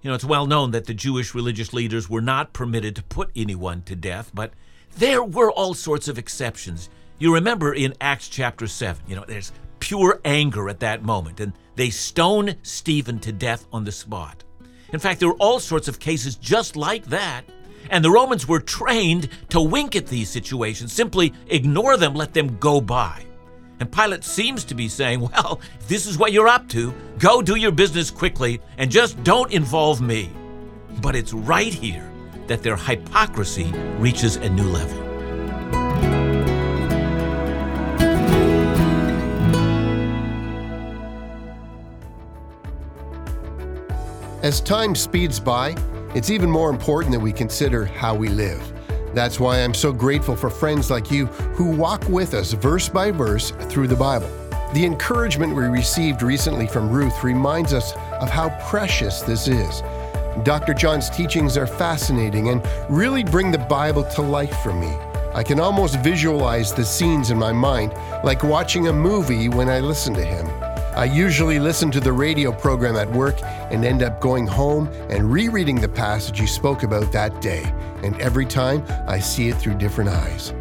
You 0.02 0.10
know, 0.10 0.14
it's 0.16 0.24
well 0.24 0.46
known 0.46 0.72
that 0.72 0.86
the 0.86 0.94
Jewish 0.94 1.32
religious 1.32 1.72
leaders 1.72 2.10
were 2.10 2.20
not 2.20 2.52
permitted 2.52 2.96
to 2.96 3.04
put 3.04 3.30
anyone 3.36 3.82
to 3.82 3.94
death, 3.94 4.32
but 4.34 4.52
there 4.96 5.22
were 5.22 5.52
all 5.52 5.74
sorts 5.74 6.08
of 6.08 6.18
exceptions. 6.18 6.90
You 7.18 7.34
remember 7.34 7.72
in 7.72 7.94
Acts 8.00 8.28
chapter 8.28 8.66
7, 8.66 9.00
you 9.06 9.14
know, 9.14 9.24
there's 9.26 9.52
pure 9.78 10.20
anger 10.24 10.68
at 10.68 10.80
that 10.80 11.04
moment, 11.04 11.38
and 11.38 11.52
they 11.76 11.90
stone 11.90 12.56
Stephen 12.62 13.20
to 13.20 13.32
death 13.32 13.66
on 13.72 13.84
the 13.84 13.92
spot. 13.92 14.42
In 14.92 15.00
fact, 15.00 15.20
there 15.20 15.28
were 15.28 15.36
all 15.40 15.58
sorts 15.58 15.88
of 15.88 15.98
cases 15.98 16.36
just 16.36 16.76
like 16.76 17.06
that. 17.06 17.42
And 17.90 18.04
the 18.04 18.10
Romans 18.10 18.46
were 18.46 18.60
trained 18.60 19.28
to 19.50 19.60
wink 19.60 19.96
at 19.96 20.06
these 20.06 20.30
situations, 20.30 20.92
simply 20.92 21.32
ignore 21.48 21.96
them, 21.96 22.14
let 22.14 22.32
them 22.32 22.56
go 22.58 22.80
by. 22.80 23.24
And 23.80 23.90
Pilate 23.90 24.22
seems 24.22 24.64
to 24.64 24.74
be 24.74 24.88
saying, 24.88 25.20
Well, 25.32 25.60
if 25.80 25.88
this 25.88 26.06
is 26.06 26.16
what 26.16 26.32
you're 26.32 26.48
up 26.48 26.68
to, 26.68 26.94
go 27.18 27.42
do 27.42 27.56
your 27.56 27.72
business 27.72 28.10
quickly 28.10 28.60
and 28.78 28.90
just 28.90 29.22
don't 29.24 29.50
involve 29.52 30.00
me. 30.00 30.30
But 31.00 31.16
it's 31.16 31.32
right 31.32 31.72
here 31.72 32.08
that 32.46 32.62
their 32.62 32.76
hypocrisy 32.76 33.72
reaches 33.98 34.36
a 34.36 34.48
new 34.48 34.68
level. 34.68 35.01
As 44.42 44.60
time 44.60 44.96
speeds 44.96 45.38
by, 45.38 45.76
it's 46.16 46.28
even 46.28 46.50
more 46.50 46.68
important 46.68 47.12
that 47.12 47.20
we 47.20 47.32
consider 47.32 47.84
how 47.84 48.12
we 48.12 48.28
live. 48.28 48.60
That's 49.14 49.38
why 49.38 49.62
I'm 49.62 49.72
so 49.72 49.92
grateful 49.92 50.34
for 50.34 50.50
friends 50.50 50.90
like 50.90 51.12
you 51.12 51.26
who 51.26 51.70
walk 51.70 52.02
with 52.08 52.34
us 52.34 52.52
verse 52.52 52.88
by 52.88 53.12
verse 53.12 53.52
through 53.68 53.86
the 53.86 53.94
Bible. 53.94 54.28
The 54.74 54.84
encouragement 54.84 55.54
we 55.54 55.62
received 55.66 56.22
recently 56.22 56.66
from 56.66 56.90
Ruth 56.90 57.22
reminds 57.22 57.72
us 57.72 57.92
of 58.20 58.30
how 58.30 58.48
precious 58.68 59.22
this 59.22 59.46
is. 59.46 59.80
Dr. 60.42 60.74
John's 60.74 61.08
teachings 61.08 61.56
are 61.56 61.68
fascinating 61.68 62.48
and 62.48 62.66
really 62.88 63.22
bring 63.22 63.52
the 63.52 63.58
Bible 63.58 64.02
to 64.02 64.22
life 64.22 64.56
for 64.60 64.72
me. 64.72 64.92
I 65.34 65.44
can 65.44 65.60
almost 65.60 66.00
visualize 66.00 66.72
the 66.72 66.84
scenes 66.84 67.30
in 67.30 67.38
my 67.38 67.52
mind, 67.52 67.92
like 68.24 68.42
watching 68.42 68.88
a 68.88 68.92
movie 68.92 69.48
when 69.48 69.68
I 69.68 69.78
listen 69.78 70.14
to 70.14 70.24
him. 70.24 70.48
I 70.94 71.06
usually 71.06 71.58
listen 71.58 71.90
to 71.92 72.00
the 72.00 72.12
radio 72.12 72.52
program 72.52 72.96
at 72.96 73.10
work 73.10 73.42
and 73.42 73.82
end 73.82 74.02
up 74.02 74.20
going 74.20 74.46
home 74.46 74.88
and 75.08 75.32
rereading 75.32 75.80
the 75.80 75.88
passage 75.88 76.38
you 76.38 76.46
spoke 76.46 76.82
about 76.82 77.10
that 77.12 77.40
day, 77.40 77.62
and 78.02 78.20
every 78.20 78.44
time 78.44 78.84
I 79.08 79.18
see 79.18 79.48
it 79.48 79.54
through 79.54 79.78
different 79.78 80.10
eyes. 80.10 80.52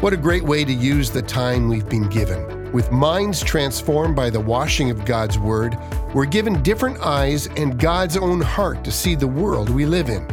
What 0.00 0.12
a 0.12 0.16
great 0.16 0.44
way 0.44 0.64
to 0.64 0.72
use 0.72 1.10
the 1.10 1.22
time 1.22 1.68
we've 1.68 1.88
been 1.88 2.08
given. 2.08 2.70
With 2.70 2.92
minds 2.92 3.42
transformed 3.42 4.14
by 4.14 4.30
the 4.30 4.38
washing 4.38 4.88
of 4.88 5.04
God's 5.04 5.36
Word, 5.36 5.76
we're 6.14 6.26
given 6.26 6.62
different 6.62 7.00
eyes 7.00 7.48
and 7.56 7.76
God's 7.76 8.16
own 8.16 8.40
heart 8.40 8.84
to 8.84 8.92
see 8.92 9.16
the 9.16 9.26
world 9.26 9.68
we 9.68 9.84
live 9.84 10.08
in. 10.08 10.24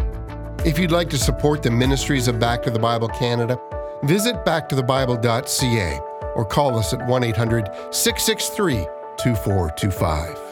If 0.64 0.78
you'd 0.78 0.92
like 0.92 1.10
to 1.10 1.18
support 1.18 1.64
the 1.64 1.72
ministries 1.72 2.28
of 2.28 2.40
Back 2.40 2.62
to 2.64 2.70
the 2.70 2.78
Bible 2.78 3.08
Canada, 3.08 3.60
visit 4.04 4.46
backtothebible.ca 4.46 6.00
or 6.36 6.46
call 6.46 6.78
us 6.78 6.94
at 6.94 7.04
1 7.08 7.24
800 7.24 7.66
663 7.90 8.99
2425. 9.24 10.50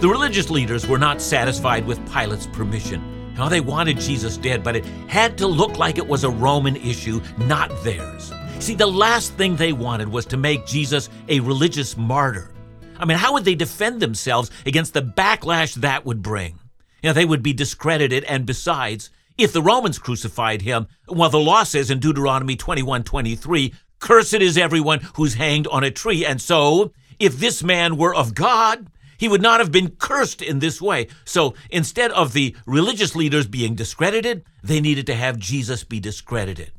The 0.00 0.08
religious 0.08 0.50
leaders 0.50 0.86
were 0.88 0.98
not 0.98 1.22
satisfied 1.22 1.86
with 1.86 2.04
Pilate's 2.12 2.48
permission. 2.48 3.34
Now, 3.34 3.48
they 3.48 3.60
wanted 3.60 3.98
Jesus 3.98 4.36
dead, 4.36 4.62
but 4.64 4.76
it 4.76 4.84
had 5.06 5.38
to 5.38 5.46
look 5.46 5.78
like 5.78 5.96
it 5.96 6.06
was 6.06 6.24
a 6.24 6.30
Roman 6.30 6.76
issue, 6.76 7.20
not 7.38 7.70
theirs. 7.84 8.32
See, 8.58 8.74
the 8.74 8.86
last 8.86 9.34
thing 9.34 9.56
they 9.56 9.72
wanted 9.72 10.08
was 10.08 10.26
to 10.26 10.36
make 10.36 10.66
Jesus 10.66 11.08
a 11.28 11.40
religious 11.40 11.96
martyr. 11.96 12.50
I 12.98 13.04
mean, 13.04 13.18
how 13.18 13.32
would 13.32 13.44
they 13.44 13.54
defend 13.54 14.00
themselves 14.00 14.50
against 14.66 14.94
the 14.94 15.02
backlash 15.02 15.74
that 15.76 16.04
would 16.04 16.22
bring? 16.22 16.58
You 17.02 17.08
know, 17.08 17.12
they 17.14 17.24
would 17.24 17.42
be 17.42 17.52
discredited, 17.52 18.24
and 18.24 18.46
besides, 18.46 19.10
if 19.36 19.52
the 19.52 19.62
Romans 19.62 19.98
crucified 19.98 20.62
him, 20.62 20.86
well, 21.08 21.30
the 21.30 21.38
law 21.38 21.64
says 21.64 21.90
in 21.90 21.98
Deuteronomy 21.98 22.56
21 22.56 23.02
23, 23.02 23.74
Cursed 23.98 24.34
is 24.34 24.58
everyone 24.58 25.00
who's 25.14 25.34
hanged 25.34 25.66
on 25.68 25.84
a 25.84 25.90
tree. 25.90 26.24
And 26.24 26.40
so, 26.40 26.92
if 27.18 27.38
this 27.38 27.62
man 27.62 27.96
were 27.96 28.14
of 28.14 28.34
God, 28.34 28.88
he 29.16 29.28
would 29.28 29.40
not 29.40 29.60
have 29.60 29.70
been 29.70 29.90
cursed 29.90 30.42
in 30.42 30.58
this 30.58 30.82
way. 30.82 31.06
So 31.24 31.54
instead 31.70 32.10
of 32.10 32.32
the 32.32 32.56
religious 32.66 33.14
leaders 33.14 33.46
being 33.46 33.76
discredited, 33.76 34.44
they 34.64 34.80
needed 34.80 35.06
to 35.06 35.14
have 35.14 35.38
Jesus 35.38 35.84
be 35.84 36.00
discredited. 36.00 36.72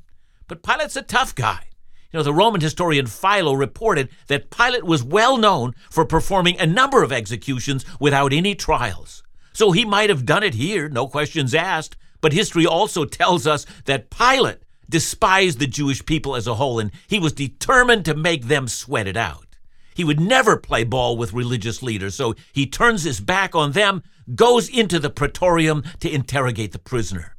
But 0.49 0.61
Pilate's 0.61 0.97
a 0.97 1.01
tough 1.01 1.33
guy. 1.35 1.67
You 2.11 2.19
know, 2.19 2.23
the 2.23 2.33
Roman 2.33 2.59
historian 2.59 3.07
Philo 3.07 3.53
reported 3.53 4.09
that 4.27 4.51
Pilate 4.51 4.83
was 4.83 5.01
well 5.01 5.37
known 5.37 5.73
for 5.89 6.03
performing 6.03 6.59
a 6.59 6.65
number 6.65 7.01
of 7.01 7.13
executions 7.13 7.85
without 7.99 8.33
any 8.33 8.53
trials. 8.55 9.23
So 9.53 9.71
he 9.71 9.85
might 9.85 10.09
have 10.09 10.25
done 10.25 10.43
it 10.43 10.55
here, 10.55 10.89
no 10.89 11.07
questions 11.07 11.53
asked. 11.53 11.95
But 12.21 12.33
history 12.33 12.65
also 12.65 13.05
tells 13.05 13.45
us 13.45 13.65
that 13.85 14.09
Pilate 14.09 14.59
despised 14.89 15.59
the 15.59 15.67
Jewish 15.67 16.05
people 16.05 16.35
as 16.35 16.47
a 16.47 16.55
whole, 16.55 16.79
and 16.79 16.91
he 17.07 17.19
was 17.19 17.33
determined 17.33 18.05
to 18.05 18.15
make 18.15 18.45
them 18.45 18.67
sweat 18.67 19.07
it 19.07 19.17
out. 19.17 19.57
He 19.95 20.03
would 20.03 20.19
never 20.19 20.57
play 20.57 20.83
ball 20.83 21.17
with 21.17 21.33
religious 21.33 21.83
leaders, 21.83 22.15
so 22.15 22.35
he 22.51 22.65
turns 22.65 23.03
his 23.03 23.19
back 23.19 23.55
on 23.55 23.73
them, 23.73 24.03
goes 24.35 24.69
into 24.69 24.99
the 24.99 25.09
praetorium 25.09 25.83
to 25.99 26.09
interrogate 26.09 26.71
the 26.71 26.79
prisoner. 26.79 27.35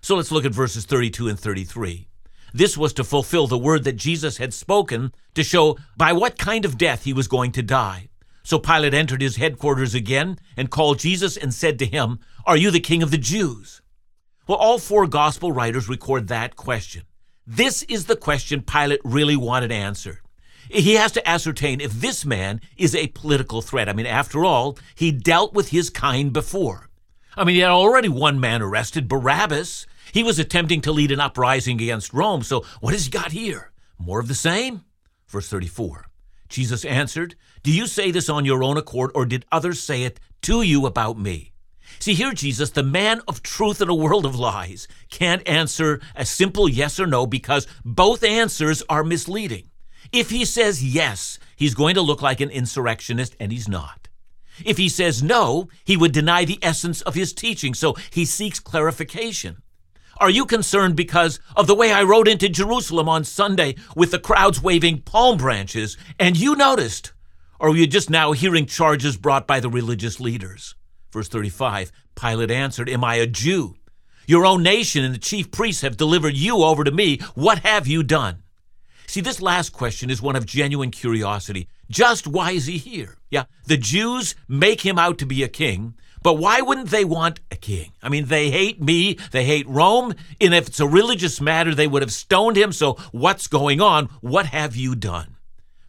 So 0.00 0.16
let's 0.16 0.32
look 0.32 0.44
at 0.44 0.52
verses 0.52 0.84
32 0.84 1.28
and 1.28 1.38
33. 1.38 2.08
This 2.52 2.76
was 2.76 2.92
to 2.94 3.04
fulfill 3.04 3.46
the 3.46 3.58
word 3.58 3.84
that 3.84 3.96
Jesus 3.96 4.36
had 4.36 4.52
spoken 4.52 5.12
to 5.34 5.42
show 5.42 5.76
by 5.96 6.12
what 6.12 6.38
kind 6.38 6.64
of 6.64 6.78
death 6.78 7.04
he 7.04 7.12
was 7.12 7.26
going 7.26 7.52
to 7.52 7.62
die. 7.62 8.08
So 8.44 8.58
Pilate 8.58 8.92
entered 8.92 9.22
his 9.22 9.36
headquarters 9.36 9.94
again 9.94 10.38
and 10.56 10.70
called 10.70 10.98
Jesus 10.98 11.36
and 11.36 11.52
said 11.52 11.78
to 11.78 11.86
him, 11.86 12.20
Are 12.46 12.58
you 12.58 12.70
the 12.70 12.78
king 12.78 13.02
of 13.02 13.10
the 13.10 13.18
Jews? 13.18 13.80
Well, 14.46 14.58
all 14.58 14.78
four 14.78 15.06
gospel 15.06 15.50
writers 15.50 15.88
record 15.88 16.28
that 16.28 16.54
question. 16.54 17.04
This 17.46 17.82
is 17.84 18.04
the 18.04 18.16
question 18.16 18.60
Pilate 18.62 19.00
really 19.02 19.36
wanted 19.36 19.72
answered. 19.72 20.18
He 20.70 20.94
has 20.94 21.12
to 21.12 21.26
ascertain 21.28 21.80
if 21.80 21.92
this 21.92 22.24
man 22.24 22.60
is 22.76 22.94
a 22.94 23.08
political 23.08 23.62
threat. 23.62 23.88
I 23.88 23.94
mean, 23.94 24.06
after 24.06 24.44
all, 24.44 24.78
he 24.94 25.10
dealt 25.10 25.54
with 25.54 25.70
his 25.70 25.88
kind 25.88 26.32
before. 26.32 26.90
I 27.36 27.44
mean, 27.44 27.54
he 27.56 27.60
had 27.60 27.70
already 27.70 28.08
one 28.08 28.40
man 28.40 28.62
arrested, 28.62 29.08
Barabbas. 29.08 29.86
He 30.12 30.22
was 30.22 30.38
attempting 30.38 30.82
to 30.82 30.92
lead 30.92 31.10
an 31.10 31.20
uprising 31.20 31.80
against 31.80 32.12
Rome. 32.12 32.42
So, 32.42 32.64
what 32.80 32.92
has 32.92 33.06
he 33.06 33.10
got 33.10 33.32
here? 33.32 33.72
More 33.98 34.20
of 34.20 34.28
the 34.28 34.34
same? 34.34 34.84
Verse 35.26 35.48
34. 35.48 36.06
Jesus 36.48 36.84
answered, 36.84 37.34
Do 37.64 37.72
you 37.72 37.86
say 37.86 38.10
this 38.10 38.28
on 38.28 38.44
your 38.44 38.62
own 38.62 38.76
accord, 38.76 39.10
or 39.14 39.24
did 39.24 39.46
others 39.50 39.80
say 39.80 40.02
it 40.02 40.20
to 40.42 40.60
you 40.60 40.84
about 40.84 41.18
me? 41.18 41.54
See, 41.98 42.12
here, 42.12 42.34
Jesus, 42.34 42.68
the 42.68 42.82
man 42.82 43.22
of 43.26 43.42
truth 43.42 43.80
in 43.80 43.88
a 43.88 43.94
world 43.94 44.26
of 44.26 44.38
lies, 44.38 44.86
can't 45.08 45.48
answer 45.48 46.02
a 46.14 46.26
simple 46.26 46.68
yes 46.68 47.00
or 47.00 47.06
no 47.06 47.26
because 47.26 47.66
both 47.82 48.22
answers 48.22 48.82
are 48.90 49.02
misleading. 49.02 49.70
If 50.12 50.28
he 50.28 50.44
says 50.44 50.84
yes, 50.84 51.38
he's 51.56 51.74
going 51.74 51.94
to 51.94 52.02
look 52.02 52.20
like 52.20 52.42
an 52.42 52.50
insurrectionist, 52.50 53.34
and 53.40 53.50
he's 53.50 53.66
not. 53.66 54.08
If 54.62 54.76
he 54.76 54.90
says 54.90 55.22
no, 55.22 55.70
he 55.84 55.96
would 55.96 56.12
deny 56.12 56.44
the 56.44 56.58
essence 56.60 57.00
of 57.00 57.14
his 57.14 57.32
teaching, 57.32 57.72
so 57.72 57.96
he 58.10 58.26
seeks 58.26 58.60
clarification. 58.60 59.62
Are 60.18 60.28
you 60.28 60.44
concerned 60.44 60.96
because 60.96 61.40
of 61.56 61.66
the 61.66 61.74
way 61.74 61.92
I 61.92 62.02
rode 62.02 62.28
into 62.28 62.50
Jerusalem 62.50 63.08
on 63.08 63.24
Sunday 63.24 63.76
with 63.96 64.10
the 64.10 64.18
crowds 64.18 64.60
waving 64.60 65.00
palm 65.00 65.38
branches 65.38 65.96
and 66.20 66.36
you 66.36 66.56
noticed? 66.56 67.13
Or 67.58 67.70
were 67.70 67.76
you 67.76 67.86
just 67.86 68.10
now 68.10 68.32
hearing 68.32 68.66
charges 68.66 69.16
brought 69.16 69.46
by 69.46 69.60
the 69.60 69.70
religious 69.70 70.20
leaders? 70.20 70.74
Verse 71.12 71.28
35 71.28 71.92
Pilate 72.14 72.50
answered, 72.50 72.88
Am 72.88 73.04
I 73.04 73.16
a 73.16 73.26
Jew? 73.26 73.76
Your 74.26 74.46
own 74.46 74.62
nation 74.62 75.04
and 75.04 75.14
the 75.14 75.18
chief 75.18 75.50
priests 75.50 75.82
have 75.82 75.96
delivered 75.96 76.34
you 76.34 76.62
over 76.62 76.82
to 76.82 76.90
me. 76.90 77.18
What 77.34 77.60
have 77.60 77.86
you 77.86 78.02
done? 78.02 78.42
See, 79.06 79.20
this 79.20 79.42
last 79.42 79.72
question 79.72 80.10
is 80.10 80.22
one 80.22 80.34
of 80.34 80.46
genuine 80.46 80.90
curiosity. 80.90 81.68
Just 81.90 82.26
why 82.26 82.52
is 82.52 82.66
he 82.66 82.78
here? 82.78 83.18
Yeah, 83.30 83.44
the 83.66 83.76
Jews 83.76 84.34
make 84.48 84.80
him 84.80 84.98
out 84.98 85.18
to 85.18 85.26
be 85.26 85.42
a 85.42 85.48
king, 85.48 85.94
but 86.22 86.38
why 86.38 86.62
wouldn't 86.62 86.88
they 86.88 87.04
want 87.04 87.40
a 87.50 87.56
king? 87.56 87.92
I 88.02 88.08
mean, 88.08 88.26
they 88.26 88.50
hate 88.50 88.80
me, 88.80 89.18
they 89.30 89.44
hate 89.44 89.68
Rome, 89.68 90.14
and 90.40 90.54
if 90.54 90.68
it's 90.68 90.80
a 90.80 90.88
religious 90.88 91.40
matter, 91.40 91.74
they 91.74 91.86
would 91.86 92.02
have 92.02 92.12
stoned 92.12 92.56
him. 92.56 92.72
So 92.72 92.94
what's 93.12 93.46
going 93.46 93.80
on? 93.80 94.06
What 94.20 94.46
have 94.46 94.74
you 94.74 94.94
done? 94.94 95.33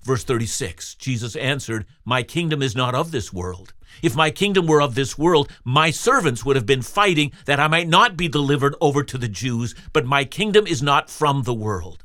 Verse 0.06 0.24
36 0.24 0.96
Jesus 0.96 1.36
answered, 1.36 1.86
My 2.06 2.22
kingdom 2.22 2.62
is 2.62 2.76
not 2.76 2.94
of 2.94 3.12
this 3.12 3.34
world. 3.34 3.74
If 4.04 4.16
my 4.16 4.30
kingdom 4.30 4.68
were 4.68 4.82
of 4.82 4.94
this 4.94 5.18
world, 5.18 5.52
my 5.64 5.90
servants 5.90 6.46
would 6.46 6.56
have 6.56 6.66
been 6.66 6.84
fighting 6.84 7.32
that 7.46 7.60
I 7.60 7.68
might 7.68 7.88
not 7.88 8.16
be 8.16 8.28
delivered 8.28 8.76
over 8.80 9.04
to 9.04 9.18
the 9.18 9.28
Jews, 9.28 9.74
but 9.94 10.06
my 10.06 10.24
kingdom 10.24 10.68
is 10.68 10.84
not 10.84 11.10
from 11.10 11.44
the 11.44 11.54
world. 11.56 12.04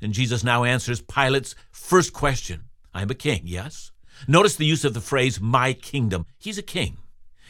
And 0.00 0.12
Jesus 0.12 0.44
now 0.44 0.62
answers 0.62 1.00
Pilate's 1.00 1.56
first 1.72 2.12
question 2.12 2.64
I 2.94 3.02
am 3.02 3.10
a 3.10 3.14
king, 3.14 3.42
yes? 3.44 3.90
Notice 4.28 4.54
the 4.54 4.66
use 4.66 4.84
of 4.84 4.94
the 4.94 5.00
phrase, 5.00 5.40
my 5.40 5.72
kingdom. 5.72 6.26
He's 6.38 6.58
a 6.58 6.62
king. 6.62 6.98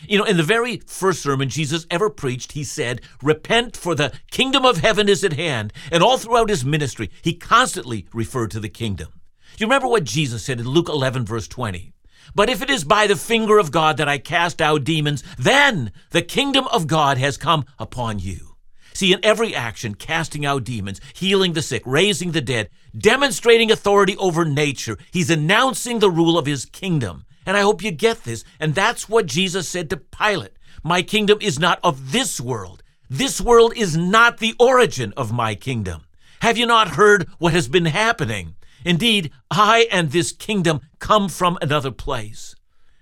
You 0.08 0.18
know, 0.18 0.24
in 0.24 0.38
the 0.38 0.42
very 0.42 0.78
first 0.78 1.22
sermon 1.22 1.50
Jesus 1.50 1.86
ever 1.90 2.08
preached, 2.08 2.52
he 2.52 2.64
said, 2.64 3.02
Repent, 3.22 3.76
for 3.76 3.94
the 3.94 4.12
kingdom 4.30 4.64
of 4.64 4.78
heaven 4.78 5.06
is 5.08 5.22
at 5.22 5.34
hand. 5.34 5.72
And 5.90 6.02
all 6.02 6.16
throughout 6.16 6.48
his 6.48 6.64
ministry, 6.64 7.10
he 7.20 7.34
constantly 7.34 8.06
referred 8.14 8.50
to 8.52 8.60
the 8.60 8.70
kingdom. 8.70 9.20
You 9.62 9.68
remember 9.68 9.86
what 9.86 10.02
Jesus 10.02 10.44
said 10.44 10.58
in 10.58 10.66
Luke 10.66 10.88
11, 10.88 11.24
verse 11.24 11.46
20? 11.46 11.92
But 12.34 12.50
if 12.50 12.62
it 12.62 12.68
is 12.68 12.82
by 12.82 13.06
the 13.06 13.14
finger 13.14 13.58
of 13.58 13.70
God 13.70 13.96
that 13.98 14.08
I 14.08 14.18
cast 14.18 14.60
out 14.60 14.82
demons, 14.82 15.22
then 15.38 15.92
the 16.10 16.20
kingdom 16.20 16.66
of 16.72 16.88
God 16.88 17.16
has 17.18 17.36
come 17.36 17.64
upon 17.78 18.18
you. 18.18 18.56
See, 18.92 19.12
in 19.12 19.20
every 19.22 19.54
action, 19.54 19.94
casting 19.94 20.44
out 20.44 20.64
demons, 20.64 21.00
healing 21.14 21.52
the 21.52 21.62
sick, 21.62 21.84
raising 21.86 22.32
the 22.32 22.40
dead, 22.40 22.70
demonstrating 22.98 23.70
authority 23.70 24.16
over 24.16 24.44
nature, 24.44 24.98
he's 25.12 25.30
announcing 25.30 26.00
the 26.00 26.10
rule 26.10 26.36
of 26.36 26.46
his 26.46 26.64
kingdom. 26.64 27.24
And 27.46 27.56
I 27.56 27.60
hope 27.60 27.84
you 27.84 27.92
get 27.92 28.24
this. 28.24 28.42
And 28.58 28.74
that's 28.74 29.08
what 29.08 29.26
Jesus 29.26 29.68
said 29.68 29.88
to 29.90 29.96
Pilate. 29.96 30.56
My 30.82 31.02
kingdom 31.02 31.38
is 31.40 31.60
not 31.60 31.78
of 31.84 32.10
this 32.10 32.40
world. 32.40 32.82
This 33.08 33.40
world 33.40 33.74
is 33.76 33.96
not 33.96 34.38
the 34.38 34.56
origin 34.58 35.14
of 35.16 35.32
my 35.32 35.54
kingdom. 35.54 36.02
Have 36.40 36.58
you 36.58 36.66
not 36.66 36.96
heard 36.96 37.28
what 37.38 37.52
has 37.52 37.68
been 37.68 37.84
happening? 37.84 38.56
Indeed, 38.84 39.30
I 39.50 39.86
and 39.90 40.10
this 40.10 40.32
kingdom 40.32 40.80
come 40.98 41.28
from 41.28 41.58
another 41.60 41.90
place. 41.90 42.54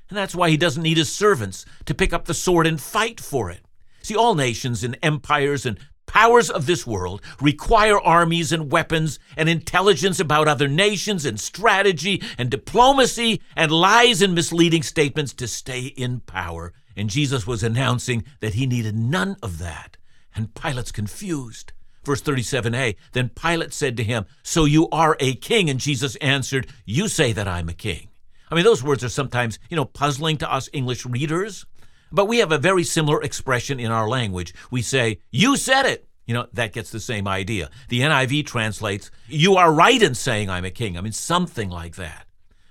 And 0.08 0.16
that's 0.18 0.34
why 0.34 0.50
he 0.50 0.56
doesn't 0.56 0.82
need 0.82 0.96
his 0.96 1.12
servants 1.12 1.64
to 1.86 1.94
pick 1.94 2.12
up 2.12 2.24
the 2.24 2.34
sword 2.34 2.66
and 2.66 2.80
fight 2.80 3.20
for 3.20 3.50
it. 3.50 3.64
See, 4.02 4.16
all 4.16 4.34
nations 4.34 4.82
and 4.82 4.98
empires 5.02 5.64
and 5.64 5.78
powers 6.06 6.50
of 6.50 6.66
this 6.66 6.84
world 6.84 7.22
require 7.40 8.00
armies 8.00 8.50
and 8.50 8.72
weapons 8.72 9.20
and 9.36 9.48
intelligence 9.48 10.18
about 10.18 10.48
other 10.48 10.66
nations 10.66 11.24
and 11.24 11.38
strategy 11.38 12.20
and 12.36 12.50
diplomacy 12.50 13.40
and 13.54 13.70
lies 13.70 14.20
and 14.20 14.34
misleading 14.34 14.82
statements 14.82 15.32
to 15.34 15.46
stay 15.46 15.82
in 15.82 16.18
power. 16.20 16.72
And 16.96 17.08
Jesus 17.08 17.46
was 17.46 17.62
announcing 17.62 18.24
that 18.40 18.54
he 18.54 18.66
needed 18.66 18.96
none 18.96 19.36
of 19.42 19.58
that. 19.58 19.96
And 20.34 20.54
Pilate's 20.54 20.90
confused. 20.90 21.72
Verse 22.04 22.22
37a 22.22 22.96
Then 23.12 23.30
Pilate 23.30 23.72
said 23.72 23.96
to 23.96 24.04
him, 24.04 24.26
So 24.42 24.64
you 24.64 24.88
are 24.90 25.16
a 25.20 25.34
king? 25.34 25.68
And 25.68 25.80
Jesus 25.80 26.16
answered, 26.16 26.68
You 26.84 27.08
say 27.08 27.32
that 27.32 27.48
I'm 27.48 27.68
a 27.68 27.74
king. 27.74 28.08
I 28.50 28.54
mean, 28.54 28.64
those 28.64 28.82
words 28.82 29.04
are 29.04 29.08
sometimes, 29.08 29.58
you 29.68 29.76
know, 29.76 29.84
puzzling 29.84 30.36
to 30.38 30.52
us 30.52 30.68
English 30.72 31.06
readers. 31.06 31.66
But 32.12 32.26
we 32.26 32.38
have 32.38 32.50
a 32.50 32.58
very 32.58 32.82
similar 32.82 33.22
expression 33.22 33.78
in 33.78 33.92
our 33.92 34.08
language. 34.08 34.54
We 34.70 34.82
say, 34.82 35.20
You 35.30 35.56
said 35.56 35.86
it. 35.86 36.06
You 36.26 36.34
know, 36.34 36.46
that 36.52 36.72
gets 36.72 36.90
the 36.90 37.00
same 37.00 37.26
idea. 37.26 37.70
The 37.88 38.00
NIV 38.00 38.46
translates, 38.46 39.10
You 39.28 39.56
are 39.56 39.72
right 39.72 40.00
in 40.02 40.14
saying 40.14 40.50
I'm 40.50 40.64
a 40.64 40.70
king. 40.70 40.96
I 40.96 41.00
mean, 41.00 41.12
something 41.12 41.70
like 41.70 41.96
that. 41.96 42.26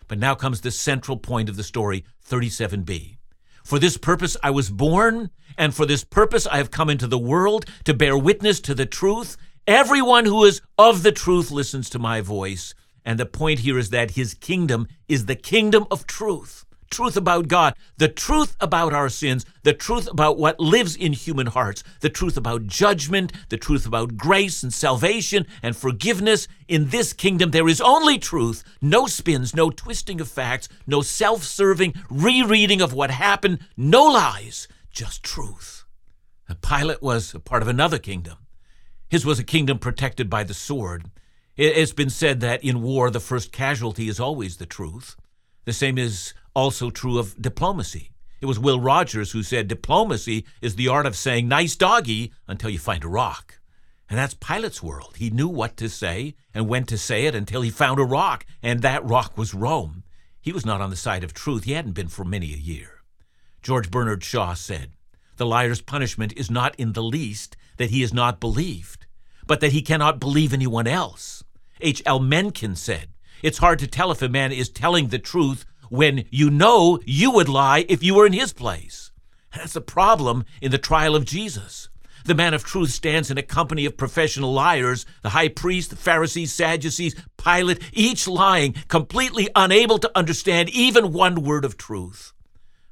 But 0.08 0.18
now 0.18 0.34
comes 0.34 0.62
the 0.62 0.72
central 0.72 1.18
point 1.18 1.50
of 1.50 1.56
the 1.56 1.64
story, 1.64 2.04
37b. 2.28 3.19
For 3.70 3.78
this 3.78 3.98
purpose 3.98 4.36
I 4.42 4.50
was 4.50 4.72
born, 4.72 5.30
and 5.56 5.76
for 5.76 5.86
this 5.86 6.04
purpose 6.04 6.48
I 6.48 6.58
have 6.58 6.72
come 6.72 6.90
into 6.90 7.06
the 7.06 7.20
world 7.20 7.66
to 7.84 7.94
bear 7.94 8.18
witness 8.18 8.60
to 8.62 8.74
the 8.74 8.88
truth. 8.88 9.38
Everyone 9.68 10.26
who 10.26 10.44
is 10.44 10.64
of 10.80 11.04
the 11.04 11.12
truth 11.12 11.52
listens 11.52 11.88
to 11.92 12.00
my 12.00 12.20
voice. 12.20 12.74
And 13.06 13.20
the 13.20 13.28
point 13.28 13.60
here 13.60 13.78
is 13.78 13.92
that 13.92 14.16
his 14.16 14.34
kingdom 14.34 14.88
is 15.08 15.28
the 15.28 15.36
kingdom 15.36 15.86
of 15.92 16.08
truth 16.08 16.66
truth 16.90 17.16
about 17.16 17.48
God, 17.48 17.76
the 17.98 18.08
truth 18.08 18.56
about 18.60 18.94
our 18.94 19.10
sins, 19.10 19.46
the 19.64 19.74
truth 19.74 20.10
about 20.12 20.38
what 20.38 20.60
lives 20.60 20.96
in 20.96 21.14
human 21.14 21.48
hearts, 21.48 21.84
the 22.02 22.10
truth 22.10 22.38
about 22.38 22.68
judgment, 22.68 23.32
the 23.50 23.58
truth 23.58 23.86
about 23.86 24.18
grace 24.18 24.64
and 24.64 24.74
salvation 24.74 25.46
and 25.62 25.76
forgiveness. 25.76 26.48
In 26.68 26.90
this 26.90 27.14
kingdom, 27.14 27.52
there 27.52 27.68
is 27.68 27.82
only 27.82 28.18
truth, 28.18 28.64
no 28.82 29.08
spins, 29.08 29.56
no 29.56 29.70
twisting 29.70 30.22
of 30.22 30.28
facts, 30.28 30.70
no 30.86 31.02
self 31.02 31.44
serving 31.44 31.94
rereading 32.10 32.82
of 32.82 32.94
what 32.94 33.12
happened, 33.12 33.60
no 33.78 34.06
lies, 34.06 34.68
just 34.92 35.24
truth. 35.24 35.84
Pilate 36.62 37.02
was 37.02 37.34
a 37.34 37.40
part 37.40 37.62
of 37.62 37.68
another 37.68 38.00
kingdom. 38.00 38.38
His 39.10 39.26
was 39.26 39.40
a 39.40 39.44
kingdom 39.44 39.80
protected 39.80 40.30
by 40.30 40.44
the 40.44 40.54
sword. 40.54 41.10
It's 41.56 41.94
been 41.94 42.10
said 42.10 42.40
that 42.40 42.64
in 42.64 42.82
war, 42.82 43.10
the 43.10 43.20
first 43.20 43.52
casualty 43.52 44.08
is 44.08 44.20
always 44.20 44.58
the 44.58 44.66
truth. 44.66 45.16
The 45.66 45.74
same 45.74 45.98
is 45.98 46.34
also 46.54 46.90
true 46.90 47.20
of 47.20 47.40
diplomacy. 47.42 48.12
It 48.42 48.46
was 48.46 48.60
Will 48.60 48.80
Rogers 48.80 49.32
who 49.32 49.44
said 49.44 49.68
diplomacy 49.68 50.46
is 50.62 50.76
the 50.76 50.88
art 50.88 51.06
of 51.06 51.16
saying 51.16 51.48
nice 51.48 51.76
doggy 51.76 52.32
until 52.48 52.70
you 52.70 52.80
find 52.80 53.04
a 53.04 53.10
rock. 53.10 53.60
And 54.10 54.18
that's 54.18 54.34
Pilate's 54.34 54.82
world. 54.82 55.16
He 55.18 55.30
knew 55.30 55.48
what 55.48 55.78
to 55.78 55.90
say 55.90 56.36
and 56.54 56.68
when 56.68 56.86
to 56.86 56.98
say 56.98 57.26
it 57.26 57.36
until 57.36 57.62
he 57.62 57.70
found 57.70 58.00
a 58.00 58.04
rock, 58.04 58.46
and 58.64 58.82
that 58.82 59.06
rock 59.06 59.38
was 59.38 59.54
Rome. 59.54 60.04
He 60.42 60.52
was 60.52 60.66
not 60.66 60.82
on 60.82 60.90
the 60.90 60.96
side 60.96 61.24
of 61.24 61.34
truth. 61.34 61.66
He 61.66 61.74
hadn't 61.74 61.92
been 61.92 62.08
for 62.08 62.24
many 62.24 62.54
a 62.54 62.58
year. 62.58 63.04
George 63.62 63.92
Bernard 63.92 64.24
Shaw 64.24 64.54
said, 64.54 64.94
The 65.36 65.46
liar's 65.46 65.82
punishment 65.82 66.34
is 66.36 66.50
not 66.50 66.76
in 66.78 66.94
the 66.94 67.04
least 67.04 67.56
that 67.78 67.92
he 67.92 68.02
is 68.02 68.14
not 68.14 68.40
believed, 68.40 69.06
but 69.46 69.60
that 69.60 69.74
he 69.74 69.82
cannot 69.82 70.20
believe 70.20 70.54
anyone 70.54 70.88
else. 70.88 71.44
H. 71.82 72.02
L. 72.06 72.20
Mencken 72.20 72.76
said, 72.76 73.10
It's 73.42 73.60
hard 73.60 73.80
to 73.80 73.88
tell 73.88 74.12
if 74.12 74.22
a 74.22 74.30
man 74.30 74.52
is 74.52 74.70
telling 74.70 75.08
the 75.08 75.20
truth 75.20 75.66
when 75.90 76.26
you 76.30 76.50
know 76.50 77.00
you 77.06 77.32
would 77.32 77.50
lie 77.50 77.86
if 77.90 78.04
you 78.04 78.16
were 78.16 78.26
in 78.26 78.34
his 78.34 78.54
place. 78.54 79.12
That's 79.56 79.74
the 79.74 79.82
problem 79.82 80.46
in 80.62 80.72
the 80.72 80.78
trial 80.78 81.16
of 81.16 81.26
Jesus. 81.26 81.90
The 82.26 82.36
man 82.36 82.54
of 82.54 82.64
truth 82.64 82.92
stands 82.92 83.32
in 83.32 83.38
a 83.38 83.44
company 83.44 83.86
of 83.86 83.98
professional 83.98 84.54
liars, 84.54 85.06
the 85.24 85.30
high 85.30 85.48
priest, 85.48 85.90
the 85.90 85.96
Pharisees, 85.96 86.54
Sadducees, 86.54 87.16
Pilate, 87.38 87.82
each 87.94 88.28
lying, 88.28 88.74
completely 88.88 89.50
unable 89.56 89.98
to 90.00 90.12
understand 90.18 90.70
even 90.70 91.14
one 91.14 91.42
word 91.42 91.66
of 91.66 91.78
truth. 91.78 92.34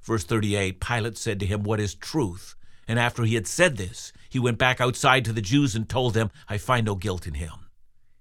Verse 0.02 0.24
38 0.24 0.80
Pilate 0.80 1.18
said 1.18 1.40
to 1.42 1.46
him, 1.46 1.64
What 1.64 1.80
is 1.82 1.94
truth? 1.94 2.56
And 2.88 2.98
after 2.98 3.24
he 3.24 3.36
had 3.36 3.48
said 3.48 3.76
this, 3.76 4.14
he 4.30 4.40
went 4.40 4.58
back 4.58 4.80
outside 4.80 5.26
to 5.26 5.34
the 5.34 5.42
Jews 5.42 5.76
and 5.76 5.88
told 5.88 6.14
them, 6.14 6.32
I 6.48 6.58
find 6.58 6.86
no 6.86 6.96
guilt 6.96 7.28
in 7.28 7.34
him. 7.34 7.67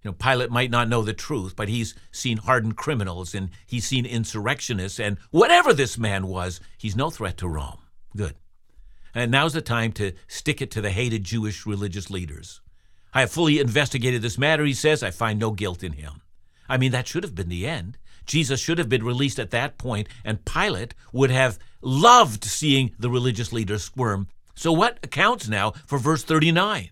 Know, 0.07 0.12
Pilate 0.12 0.51
might 0.51 0.71
not 0.71 0.88
know 0.88 1.03
the 1.03 1.12
truth, 1.12 1.55
but 1.57 1.69
he's 1.69 1.95
seen 2.11 2.38
hardened 2.38 2.77
criminals 2.77 3.35
and 3.35 3.51
he's 3.66 3.87
seen 3.87 4.07
insurrectionists, 4.07 4.99
and 5.01 5.19
whatever 5.31 5.73
this 5.73 5.99
man 5.99 6.29
was, 6.29 6.61
he's 6.79 6.97
no 6.97 7.11
threat 7.11 7.37
to 7.38 7.49
Rome. 7.49 7.79
Good. 8.16 8.37
And 9.14 9.31
now's 9.31 9.55
the 9.55 9.62
time 9.62 9.92
to 9.92 10.12
stick 10.29 10.62
it 10.62 10.71
to 10.73 10.81
the 10.81 10.90
hated 10.90 11.25
Jewish 11.25 11.66
religious 11.66 12.11
leaders. 12.11 12.61
I 13.12 13.21
have 13.21 13.31
fully 13.31 13.59
investigated 13.59 14.23
this 14.23 14.38
matter, 14.38 14.64
he 14.64 14.75
says. 14.75 15.03
I 15.03 15.11
find 15.11 15.38
no 15.38 15.51
guilt 15.51 15.83
in 15.83 15.95
him. 15.95 16.23
I 16.69 16.77
mean, 16.77 16.92
that 16.92 17.09
should 17.09 17.25
have 17.25 17.35
been 17.35 17.49
the 17.49 17.66
end. 17.66 17.99
Jesus 18.27 18.61
should 18.61 18.79
have 18.79 18.88
been 18.88 19.05
released 19.05 19.38
at 19.38 19.53
that 19.53 19.79
point, 19.79 20.09
and 20.25 20.45
Pilate 20.45 20.95
would 21.12 21.31
have 21.31 21.59
loved 21.81 22.45
seeing 22.45 22.95
the 22.99 23.09
religious 23.09 23.53
leaders 23.53 23.85
squirm. 23.85 24.29
So, 24.55 24.73
what 24.73 24.99
accounts 25.03 25.49
now 25.49 25.73
for 25.87 25.99
verse 25.99 26.25
39? 26.25 26.90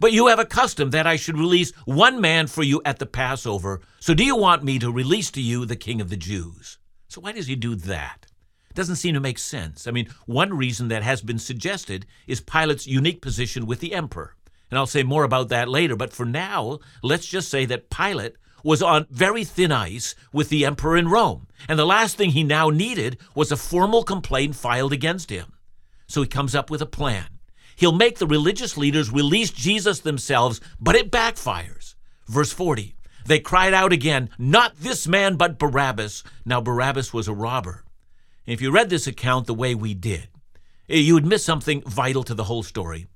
But 0.00 0.12
you 0.12 0.26
have 0.28 0.38
a 0.38 0.44
custom 0.44 0.90
that 0.90 1.06
I 1.06 1.16
should 1.16 1.38
release 1.38 1.72
one 1.84 2.20
man 2.20 2.46
for 2.46 2.62
you 2.62 2.80
at 2.84 2.98
the 2.98 3.06
Passover. 3.06 3.80
So 4.00 4.14
do 4.14 4.24
you 4.24 4.36
want 4.36 4.64
me 4.64 4.78
to 4.78 4.90
release 4.90 5.30
to 5.32 5.40
you 5.40 5.64
the 5.64 5.76
king 5.76 6.00
of 6.00 6.10
the 6.10 6.16
Jews? 6.16 6.78
So 7.08 7.20
why 7.20 7.32
does 7.32 7.46
he 7.46 7.56
do 7.56 7.74
that? 7.74 8.26
Doesn't 8.74 8.96
seem 8.96 9.14
to 9.14 9.20
make 9.20 9.38
sense. 9.38 9.86
I 9.86 9.92
mean, 9.92 10.08
one 10.26 10.56
reason 10.56 10.88
that 10.88 11.04
has 11.04 11.22
been 11.22 11.38
suggested 11.38 12.06
is 12.26 12.40
Pilate's 12.40 12.88
unique 12.88 13.22
position 13.22 13.66
with 13.66 13.78
the 13.78 13.94
emperor. 13.94 14.34
And 14.70 14.78
I'll 14.78 14.86
say 14.86 15.04
more 15.04 15.22
about 15.22 15.48
that 15.50 15.68
later, 15.68 15.94
but 15.94 16.12
for 16.12 16.26
now, 16.26 16.80
let's 17.02 17.26
just 17.26 17.48
say 17.48 17.64
that 17.66 17.90
Pilate 17.90 18.34
was 18.64 18.82
on 18.82 19.06
very 19.10 19.44
thin 19.44 19.70
ice 19.70 20.16
with 20.32 20.48
the 20.48 20.64
emperor 20.64 20.96
in 20.96 21.06
Rome. 21.06 21.46
And 21.68 21.78
the 21.78 21.86
last 21.86 22.16
thing 22.16 22.30
he 22.30 22.42
now 22.42 22.70
needed 22.70 23.18
was 23.34 23.52
a 23.52 23.56
formal 23.56 24.02
complaint 24.02 24.56
filed 24.56 24.92
against 24.92 25.30
him. 25.30 25.52
So 26.08 26.22
he 26.22 26.28
comes 26.28 26.54
up 26.54 26.70
with 26.70 26.82
a 26.82 26.86
plan. 26.86 27.26
He'll 27.76 27.92
make 27.92 28.18
the 28.18 28.26
religious 28.26 28.76
leaders 28.76 29.10
release 29.10 29.50
Jesus 29.50 30.00
themselves, 30.00 30.60
but 30.80 30.94
it 30.94 31.10
backfires. 31.10 31.94
Verse 32.26 32.52
40 32.52 32.94
They 33.26 33.40
cried 33.40 33.74
out 33.74 33.92
again, 33.92 34.30
Not 34.38 34.76
this 34.76 35.06
man, 35.06 35.36
but 35.36 35.58
Barabbas. 35.58 36.22
Now, 36.44 36.60
Barabbas 36.60 37.12
was 37.12 37.28
a 37.28 37.34
robber. 37.34 37.84
if 38.46 38.60
you 38.60 38.70
read 38.70 38.90
this 38.90 39.06
account 39.06 39.46
the 39.46 39.54
way 39.54 39.74
we 39.74 39.94
did, 39.94 40.28
eh, 40.88 40.96
you 40.96 41.14
would 41.14 41.26
miss 41.26 41.44
something 41.44 41.82
vital 41.82 42.22
to 42.24 42.34
the 42.34 42.44
whole 42.44 42.62
story. 42.62 43.06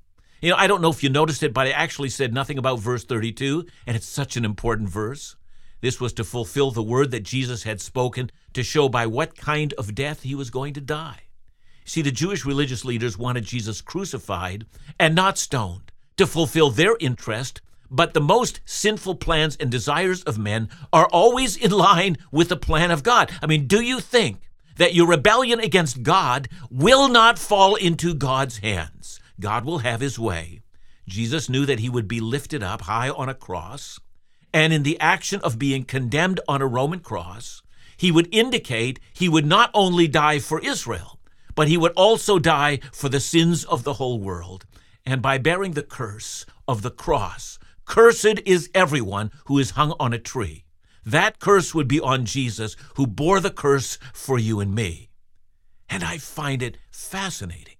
You 0.41 0.51
know, 0.51 0.55
I 0.55 0.67
don't 0.67 0.81
know 0.81 0.89
if 0.89 1.03
you 1.03 1.09
noticed 1.09 1.43
it, 1.43 1.53
but 1.53 1.67
I 1.67 1.71
actually 1.71 2.09
said 2.09 2.33
nothing 2.33 2.57
about 2.57 2.79
verse 2.79 3.03
32, 3.03 3.65
and 3.85 3.95
it's 3.95 4.07
such 4.07 4.37
an 4.37 4.45
important 4.45 4.89
verse. 4.89 5.35
This 5.81 5.99
was 5.99 6.13
to 6.13 6.23
fulfill 6.23 6.71
the 6.71 6.83
word 6.83 7.11
that 7.11 7.23
Jesus 7.23 7.63
had 7.63 7.81
spoken 7.81 8.31
to 8.53 8.63
show 8.63 8.89
by 8.89 9.05
what 9.05 9.37
kind 9.37 9.73
of 9.73 9.95
death 9.95 10.23
he 10.23 10.35
was 10.35 10.49
going 10.49 10.73
to 10.73 10.81
die. 10.81 11.28
See, 11.89 12.03
the 12.03 12.11
Jewish 12.11 12.45
religious 12.45 12.85
leaders 12.85 13.17
wanted 13.17 13.45
Jesus 13.45 13.81
crucified 13.81 14.67
and 14.99 15.15
not 15.15 15.39
stoned 15.39 15.91
to 16.17 16.27
fulfill 16.27 16.69
their 16.69 16.95
interest, 16.99 17.61
but 17.89 18.13
the 18.13 18.21
most 18.21 18.59
sinful 18.63 19.15
plans 19.15 19.55
and 19.55 19.71
desires 19.71 20.21
of 20.21 20.37
men 20.37 20.69
are 20.93 21.07
always 21.07 21.57
in 21.57 21.71
line 21.71 22.17
with 22.31 22.49
the 22.49 22.55
plan 22.55 22.91
of 22.91 23.01
God. 23.01 23.31
I 23.41 23.47
mean, 23.47 23.65
do 23.65 23.81
you 23.81 24.01
think 24.01 24.51
that 24.77 24.93
your 24.93 25.07
rebellion 25.07 25.59
against 25.59 26.03
God 26.03 26.47
will 26.69 27.09
not 27.09 27.39
fall 27.39 27.73
into 27.73 28.13
God's 28.13 28.59
hands? 28.59 29.19
God 29.39 29.65
will 29.65 29.79
have 29.79 29.99
his 29.99 30.19
way. 30.19 30.61
Jesus 31.07 31.49
knew 31.49 31.65
that 31.65 31.79
he 31.79 31.89
would 31.89 32.07
be 32.07 32.19
lifted 32.19 32.61
up 32.61 32.81
high 32.81 33.09
on 33.09 33.29
a 33.29 33.33
cross, 33.33 33.99
and 34.53 34.71
in 34.71 34.83
the 34.83 34.99
action 34.99 35.41
of 35.41 35.57
being 35.57 35.85
condemned 35.85 36.39
on 36.47 36.61
a 36.61 36.67
Roman 36.67 36.99
cross, 36.99 37.63
he 37.97 38.11
would 38.11 38.29
indicate 38.31 38.99
he 39.11 39.27
would 39.27 39.47
not 39.47 39.71
only 39.73 40.07
die 40.07 40.37
for 40.37 40.59
Israel, 40.59 41.18
but 41.59 41.67
he 41.67 41.75
would 41.75 41.91
also 41.97 42.39
die 42.39 42.79
for 42.93 43.09
the 43.09 43.19
sins 43.19 43.65
of 43.65 43.83
the 43.83 43.95
whole 43.95 44.17
world. 44.17 44.65
And 45.05 45.21
by 45.21 45.37
bearing 45.37 45.73
the 45.73 45.83
curse 45.83 46.45
of 46.69 46.83
the 46.83 46.89
cross, 46.89 47.59
cursed 47.83 48.39
is 48.45 48.69
everyone 48.73 49.29
who 49.47 49.59
is 49.59 49.71
hung 49.71 49.93
on 49.99 50.13
a 50.13 50.19
tree. 50.19 50.63
That 51.05 51.39
curse 51.39 51.75
would 51.75 51.89
be 51.89 51.99
on 51.99 52.23
Jesus, 52.23 52.77
who 52.95 53.05
bore 53.05 53.41
the 53.41 53.51
curse 53.51 53.97
for 54.13 54.39
you 54.39 54.61
and 54.61 54.73
me. 54.73 55.09
And 55.89 56.01
I 56.01 56.17
find 56.17 56.63
it 56.63 56.77
fascinating 56.91 57.75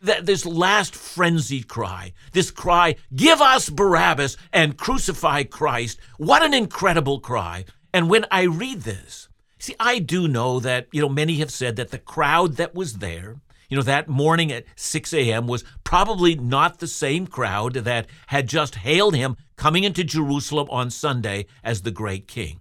that 0.00 0.24
this 0.24 0.46
last 0.46 0.94
frenzied 0.94 1.68
cry, 1.68 2.14
this 2.32 2.50
cry, 2.50 2.96
give 3.14 3.42
us 3.42 3.68
Barabbas 3.68 4.38
and 4.54 4.78
crucify 4.78 5.42
Christ, 5.42 6.00
what 6.16 6.42
an 6.42 6.54
incredible 6.54 7.20
cry. 7.20 7.66
And 7.92 8.08
when 8.08 8.24
I 8.30 8.44
read 8.44 8.84
this, 8.84 9.28
See, 9.58 9.74
I 9.80 9.98
do 9.98 10.28
know 10.28 10.60
that, 10.60 10.86
you 10.92 11.00
know, 11.00 11.08
many 11.08 11.34
have 11.36 11.50
said 11.50 11.76
that 11.76 11.90
the 11.90 11.98
crowd 11.98 12.54
that 12.54 12.74
was 12.74 12.94
there 12.98 13.40
You 13.68 13.76
know, 13.76 13.82
that 13.82 14.08
morning 14.08 14.50
at 14.50 14.64
6 14.76 15.12
a.m. 15.12 15.46
was 15.46 15.64
probably 15.84 16.34
not 16.34 16.78
the 16.78 16.86
same 16.86 17.26
crowd 17.26 17.74
that 17.74 18.06
had 18.28 18.48
just 18.48 18.76
hailed 18.76 19.14
him 19.14 19.36
coming 19.56 19.84
into 19.84 20.04
Jerusalem 20.04 20.68
on 20.70 20.90
Sunday 20.90 21.46
as 21.62 21.82
the 21.82 21.90
great 21.90 22.26
king. 22.26 22.60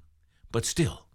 But 0.52 0.66
still, 0.66 1.08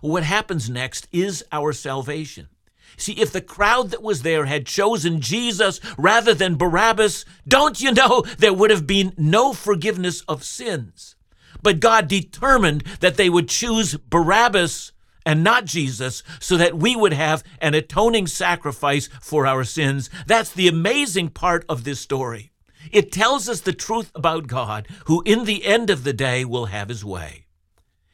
what 0.00 0.24
happens 0.24 0.68
next 0.68 1.06
is 1.12 1.44
our 1.52 1.72
salvation. 1.72 2.48
See, 2.96 3.12
if 3.12 3.30
the 3.30 3.40
crowd 3.40 3.90
that 3.90 4.02
was 4.02 4.22
there 4.22 4.46
had 4.46 4.66
chosen 4.66 5.20
Jesus 5.20 5.80
rather 5.96 6.34
than 6.34 6.56
Barabbas, 6.56 7.24
don't 7.46 7.80
you 7.80 7.92
know 7.92 8.22
there 8.38 8.54
would 8.54 8.70
have 8.70 8.86
been 8.86 9.12
no 9.16 9.52
forgiveness 9.52 10.22
of 10.22 10.42
sins? 10.42 11.14
But 11.62 11.80
God 11.80 12.08
determined 12.08 12.82
that 13.00 13.16
they 13.16 13.30
would 13.30 13.48
choose 13.48 13.96
Barabbas 13.96 14.92
and 15.26 15.42
not 15.44 15.64
Jesus 15.64 16.22
so 16.40 16.56
that 16.56 16.78
we 16.78 16.96
would 16.96 17.12
have 17.12 17.42
an 17.60 17.74
atoning 17.74 18.28
sacrifice 18.28 19.08
for 19.20 19.46
our 19.46 19.64
sins. 19.64 20.08
That's 20.26 20.52
the 20.52 20.68
amazing 20.68 21.30
part 21.30 21.66
of 21.68 21.84
this 21.84 22.00
story. 22.00 22.52
It 22.92 23.10
tells 23.10 23.48
us 23.48 23.60
the 23.60 23.72
truth 23.72 24.12
about 24.14 24.46
God, 24.46 24.86
who 25.06 25.22
in 25.26 25.44
the 25.44 25.66
end 25.66 25.90
of 25.90 26.04
the 26.04 26.12
day 26.12 26.44
will 26.44 26.66
have 26.66 26.88
his 26.88 27.04
way. 27.04 27.46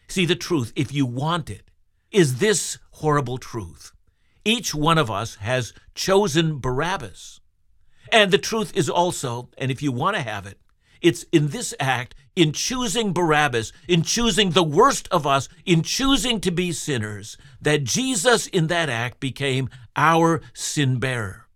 See, 0.08 0.24
the 0.24 0.34
truth, 0.34 0.72
if 0.74 0.92
you 0.92 1.04
want 1.04 1.50
it, 1.50 1.70
is 2.10 2.38
this 2.38 2.78
horrible 2.92 3.38
truth. 3.38 3.92
Each 4.44 4.74
one 4.74 4.98
of 4.98 5.10
us 5.10 5.36
has 5.36 5.74
chosen 5.94 6.58
Barabbas. 6.58 7.40
And 8.10 8.30
the 8.30 8.38
truth 8.38 8.76
is 8.76 8.88
also, 8.88 9.50
and 9.56 9.70
if 9.70 9.82
you 9.82 9.92
want 9.92 10.16
to 10.16 10.22
have 10.22 10.46
it, 10.46 10.58
it's 11.00 11.24
in 11.32 11.48
this 11.48 11.74
act, 11.78 12.14
in 12.34 12.52
choosing 12.52 13.12
Barabbas, 13.12 13.72
in 13.86 14.02
choosing 14.02 14.50
the 14.50 14.62
worst 14.62 15.08
of 15.10 15.26
us, 15.26 15.48
in 15.66 15.82
choosing 15.82 16.40
to 16.40 16.50
be 16.50 16.72
sinners, 16.72 17.36
that 17.60 17.84
Jesus 17.84 18.46
in 18.46 18.68
that 18.68 18.88
act 18.88 19.20
became 19.20 19.68
our 19.96 20.40
sin 20.54 20.98
bearer. 20.98 21.46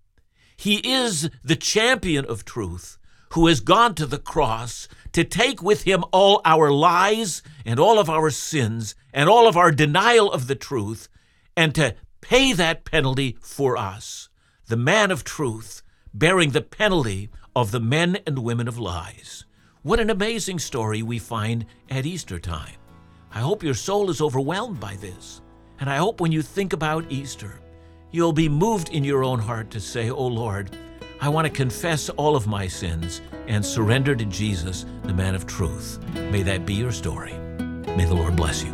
He 0.57 0.77
is 0.77 1.31
the 1.45 1.57
champion 1.57 2.25
of 2.25 2.45
truth 2.45 2.99
who 3.33 3.47
has 3.47 3.61
gone 3.61 3.95
to 3.95 4.07
the 4.07 4.19
cross 4.19 4.89
to 5.12 5.25
take 5.25 5.62
with 5.62 5.83
him 5.83 6.05
all 6.12 6.41
our 6.45 6.71
lies 6.71 7.43
and 7.65 7.79
all 7.81 7.99
of 7.99 8.09
our 8.09 8.31
sins 8.31 8.95
and 9.12 9.29
all 9.29 9.47
of 9.49 9.57
our 9.57 9.71
denial 9.71 10.31
of 10.33 10.47
the 10.47 10.55
truth 10.55 11.09
and 11.57 11.75
to 11.75 11.95
pay 12.21 12.53
that 12.53 12.85
penalty 12.85 13.37
for 13.41 13.77
us. 13.77 14.29
The 14.69 14.77
man 14.77 15.11
of 15.11 15.25
truth 15.25 15.83
bearing 16.12 16.51
the 16.51 16.62
penalty 16.62 17.31
of 17.55 17.71
the 17.71 17.81
men 17.81 18.19
and 18.27 18.39
women 18.39 18.69
of 18.69 18.79
lies. 18.79 19.45
What 19.87 20.01
an 20.01 20.11
amazing 20.11 20.59
story 20.59 21.03
we 21.05 21.20
find 21.20 21.64
at 21.90 22.07
Easter 22.07 22.40
time. 22.40 22.75
I 23.33 23.38
hope 23.38 23.62
your 23.62 23.72
soul 23.72 24.11
is 24.11 24.20
overwhelmed 24.20 24.81
by 24.81 24.96
this. 24.96 25.42
And 25.79 25.88
I 25.88 25.99
hope 25.99 26.20
when 26.20 26.33
you 26.33 26.42
think 26.42 26.72
about 26.72 27.05
Easter, 27.09 27.61
you'll 28.11 28.33
be 28.33 28.49
moved 28.49 28.88
in 28.88 29.05
your 29.05 29.22
own 29.22 29.38
heart 29.38 29.70
to 29.70 29.79
say, 29.79 30.11
Oh 30.11 30.27
Lord, 30.27 30.77
I 31.20 31.29
want 31.29 31.46
to 31.46 31.53
confess 31.53 32.09
all 32.09 32.35
of 32.35 32.49
my 32.49 32.66
sins 32.66 33.20
and 33.46 33.64
surrender 33.64 34.16
to 34.16 34.25
Jesus, 34.25 34.87
the 35.05 35.14
man 35.14 35.37
of 35.37 35.46
truth. 35.46 36.01
May 36.33 36.42
that 36.42 36.66
be 36.66 36.75
your 36.75 36.90
story. 36.90 37.35
May 37.96 38.07
the 38.07 38.14
Lord 38.16 38.35
bless 38.35 38.64
you. 38.64 38.72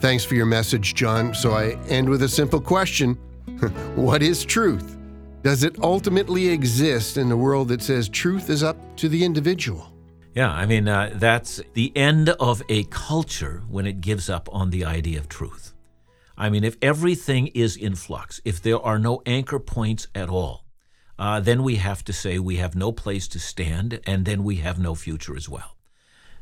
Thanks 0.00 0.24
for 0.24 0.34
your 0.34 0.46
message, 0.46 0.94
John. 0.94 1.34
So 1.34 1.52
I 1.52 1.72
end 1.88 2.08
with 2.08 2.22
a 2.22 2.28
simple 2.30 2.60
question 2.60 3.18
what 3.94 4.22
is 4.22 4.44
truth? 4.44 4.96
Does 5.42 5.62
it 5.62 5.82
ultimately 5.82 6.48
exist 6.48 7.16
in 7.16 7.30
a 7.32 7.36
world 7.36 7.68
that 7.68 7.80
says 7.80 8.08
truth 8.08 8.50
is 8.50 8.62
up 8.62 8.76
to 8.96 9.08
the 9.08 9.24
individual? 9.24 9.92
Yeah, 10.34 10.50
I 10.50 10.66
mean, 10.66 10.86
uh, 10.86 11.12
that's 11.14 11.62
the 11.72 11.96
end 11.96 12.28
of 12.28 12.62
a 12.68 12.84
culture 12.84 13.62
when 13.70 13.86
it 13.86 14.02
gives 14.02 14.28
up 14.28 14.48
on 14.52 14.68
the 14.68 14.84
idea 14.84 15.18
of 15.18 15.28
truth. 15.28 15.72
I 16.36 16.50
mean, 16.50 16.64
if 16.64 16.76
everything 16.82 17.46
is 17.48 17.76
in 17.76 17.94
flux, 17.94 18.42
if 18.44 18.60
there 18.60 18.78
are 18.78 18.98
no 18.98 19.22
anchor 19.24 19.58
points 19.58 20.08
at 20.14 20.28
all, 20.28 20.66
uh, 21.18 21.40
then 21.40 21.62
we 21.62 21.76
have 21.76 22.04
to 22.04 22.12
say 22.12 22.38
we 22.38 22.56
have 22.56 22.74
no 22.74 22.92
place 22.92 23.26
to 23.28 23.38
stand, 23.38 24.00
and 24.06 24.26
then 24.26 24.44
we 24.44 24.56
have 24.56 24.78
no 24.78 24.94
future 24.94 25.34
as 25.34 25.48
well. 25.48 25.76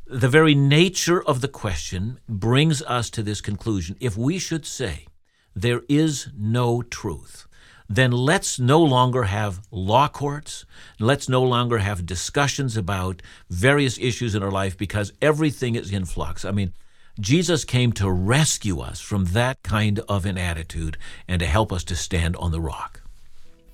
The 0.07 0.29
very 0.29 0.57
nature 0.57 1.23
of 1.23 1.41
the 1.41 1.49
question 1.49 2.19
brings 2.29 2.83
us 2.83 3.09
to 3.11 3.23
this 3.23 3.41
conclusion. 3.41 3.97
If 4.01 4.17
we 4.17 4.41
should 4.41 4.67
say 4.67 5.07
there 5.55 5.83
is 5.89 6.29
no 6.37 6.83
truth, 6.83 7.47
then 7.89 8.13
let's 8.13 8.59
no 8.59 8.83
longer 8.83 9.25
have 9.25 9.61
law 9.71 10.09
courts. 10.09 10.65
Let's 10.99 11.29
no 11.29 11.43
longer 11.43 11.79
have 11.79 12.07
discussions 12.07 12.77
about 12.77 13.21
various 13.51 13.99
issues 13.99 14.35
in 14.35 14.43
our 14.43 14.51
life 14.51 14.77
because 14.77 15.13
everything 15.21 15.75
is 15.75 15.93
in 15.93 16.05
flux. 16.05 16.45
I 16.45 16.51
mean, 16.51 16.73
Jesus 17.21 17.65
came 17.65 17.93
to 17.93 18.11
rescue 18.11 18.81
us 18.81 19.01
from 19.01 19.27
that 19.27 19.63
kind 19.63 20.01
of 20.09 20.27
an 20.27 20.39
attitude 20.39 20.97
and 21.29 21.41
to 21.41 21.47
help 21.47 21.73
us 21.73 21.85
to 21.85 21.95
stand 21.95 22.37
on 22.37 22.51
the 22.51 22.61
rock. 22.61 23.03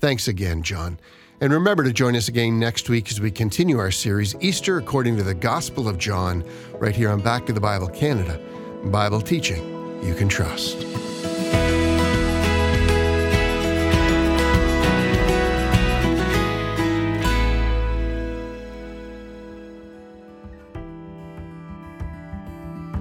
Thanks 0.00 0.28
again, 0.28 0.62
John. 0.62 0.98
And 1.40 1.52
remember 1.52 1.84
to 1.84 1.92
join 1.92 2.16
us 2.16 2.28
again 2.28 2.58
next 2.58 2.90
week 2.90 3.10
as 3.10 3.20
we 3.20 3.30
continue 3.30 3.78
our 3.78 3.90
series, 3.90 4.34
Easter 4.40 4.76
according 4.76 5.16
to 5.16 5.22
the 5.22 5.32
Gospel 5.34 5.88
of 5.88 5.96
John, 5.96 6.44
right 6.74 6.94
here 6.94 7.10
on 7.10 7.22
Back 7.22 7.46
to 7.46 7.52
the 7.54 7.60
Bible 7.60 7.88
Canada. 7.88 8.38
Bible 8.86 9.22
teaching 9.22 9.78
you 10.02 10.14
can 10.14 10.28
trust. 10.28 10.89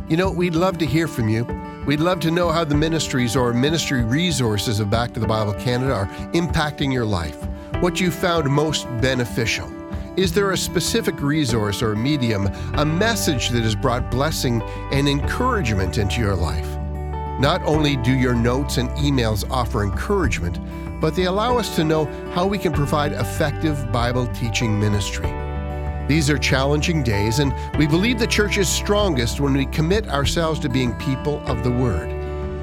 You 0.09 0.17
know, 0.17 0.31
we'd 0.31 0.55
love 0.55 0.79
to 0.79 0.87
hear 0.87 1.07
from 1.07 1.29
you. 1.29 1.45
We'd 1.85 1.99
love 1.99 2.19
to 2.21 2.31
know 2.31 2.49
how 2.49 2.63
the 2.63 2.73
ministries 2.73 3.35
or 3.35 3.53
ministry 3.53 4.03
resources 4.03 4.79
of 4.79 4.89
Back 4.89 5.13
to 5.13 5.19
the 5.19 5.27
Bible 5.27 5.53
Canada 5.53 5.93
are 5.93 6.07
impacting 6.33 6.91
your 6.91 7.05
life, 7.05 7.37
what 7.79 7.99
you 7.99 8.09
found 8.09 8.49
most 8.49 8.87
beneficial. 9.01 9.71
Is 10.17 10.33
there 10.33 10.49
a 10.49 10.57
specific 10.57 11.21
resource 11.21 11.83
or 11.83 11.95
medium, 11.95 12.47
a 12.73 12.83
message 12.83 13.49
that 13.49 13.61
has 13.61 13.75
brought 13.75 14.09
blessing 14.09 14.63
and 14.91 15.07
encouragement 15.07 15.99
into 15.99 16.21
your 16.21 16.35
life? 16.35 16.67
Not 17.39 17.61
only 17.63 17.95
do 17.95 18.11
your 18.11 18.33
notes 18.33 18.77
and 18.77 18.89
emails 18.97 19.47
offer 19.51 19.83
encouragement, 19.83 20.57
but 20.99 21.15
they 21.15 21.25
allow 21.25 21.59
us 21.59 21.75
to 21.75 21.83
know 21.83 22.05
how 22.33 22.47
we 22.47 22.57
can 22.57 22.73
provide 22.73 23.11
effective 23.11 23.91
Bible 23.91 24.25
teaching 24.33 24.79
ministry. 24.79 25.38
These 26.09 26.29
are 26.31 26.39
challenging 26.39 27.03
days, 27.03 27.37
and 27.37 27.53
we 27.77 27.85
believe 27.85 28.17
the 28.17 28.25
church 28.25 28.57
is 28.57 28.67
strongest 28.67 29.39
when 29.39 29.53
we 29.53 29.67
commit 29.67 30.09
ourselves 30.09 30.59
to 30.61 30.67
being 30.67 30.95
people 30.95 31.39
of 31.45 31.63
the 31.63 31.69
Word. 31.69 32.09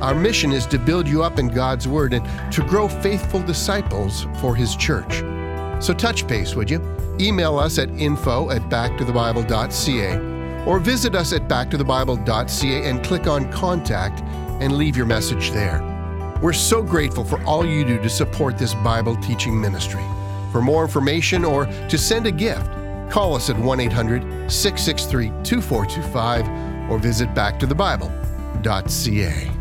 Our 0.02 0.16
mission 0.16 0.50
is 0.50 0.66
to 0.66 0.80
build 0.80 1.06
you 1.06 1.22
up 1.22 1.38
in 1.38 1.46
God's 1.46 1.86
Word 1.86 2.12
and 2.12 2.52
to 2.52 2.64
grow 2.64 2.88
faithful 2.88 3.40
disciples 3.40 4.26
for 4.40 4.56
His 4.56 4.74
church. 4.74 5.20
So 5.80 5.94
touch 5.94 6.26
base, 6.26 6.56
would 6.56 6.68
you? 6.68 6.82
Email 7.20 7.56
us 7.56 7.78
at 7.78 7.88
info 7.90 8.50
at 8.50 8.62
backtothebible.ca 8.62 10.64
or 10.66 10.80
visit 10.80 11.14
us 11.14 11.32
at 11.32 11.46
backtothebible.ca 11.46 12.90
and 12.90 13.04
click 13.04 13.28
on 13.28 13.52
Contact 13.52 14.22
and 14.60 14.76
leave 14.76 14.96
your 14.96 15.06
message 15.06 15.52
there. 15.52 15.80
We're 16.42 16.52
so 16.52 16.82
grateful 16.82 17.24
for 17.24 17.40
all 17.44 17.64
you 17.64 17.84
do 17.84 18.02
to 18.02 18.10
support 18.10 18.58
this 18.58 18.74
Bible 18.74 19.14
teaching 19.18 19.60
ministry. 19.60 20.02
For 20.50 20.60
more 20.60 20.82
information 20.82 21.44
or 21.44 21.66
to 21.66 21.96
send 21.96 22.26
a 22.26 22.32
gift, 22.32 22.68
Call 23.10 23.34
us 23.34 23.50
at 23.50 23.58
1 23.58 23.80
800 23.80 24.22
663 24.50 25.28
2425 25.42 26.90
or 26.90 26.98
visit 26.98 27.28
backtothebible.ca. 27.34 29.55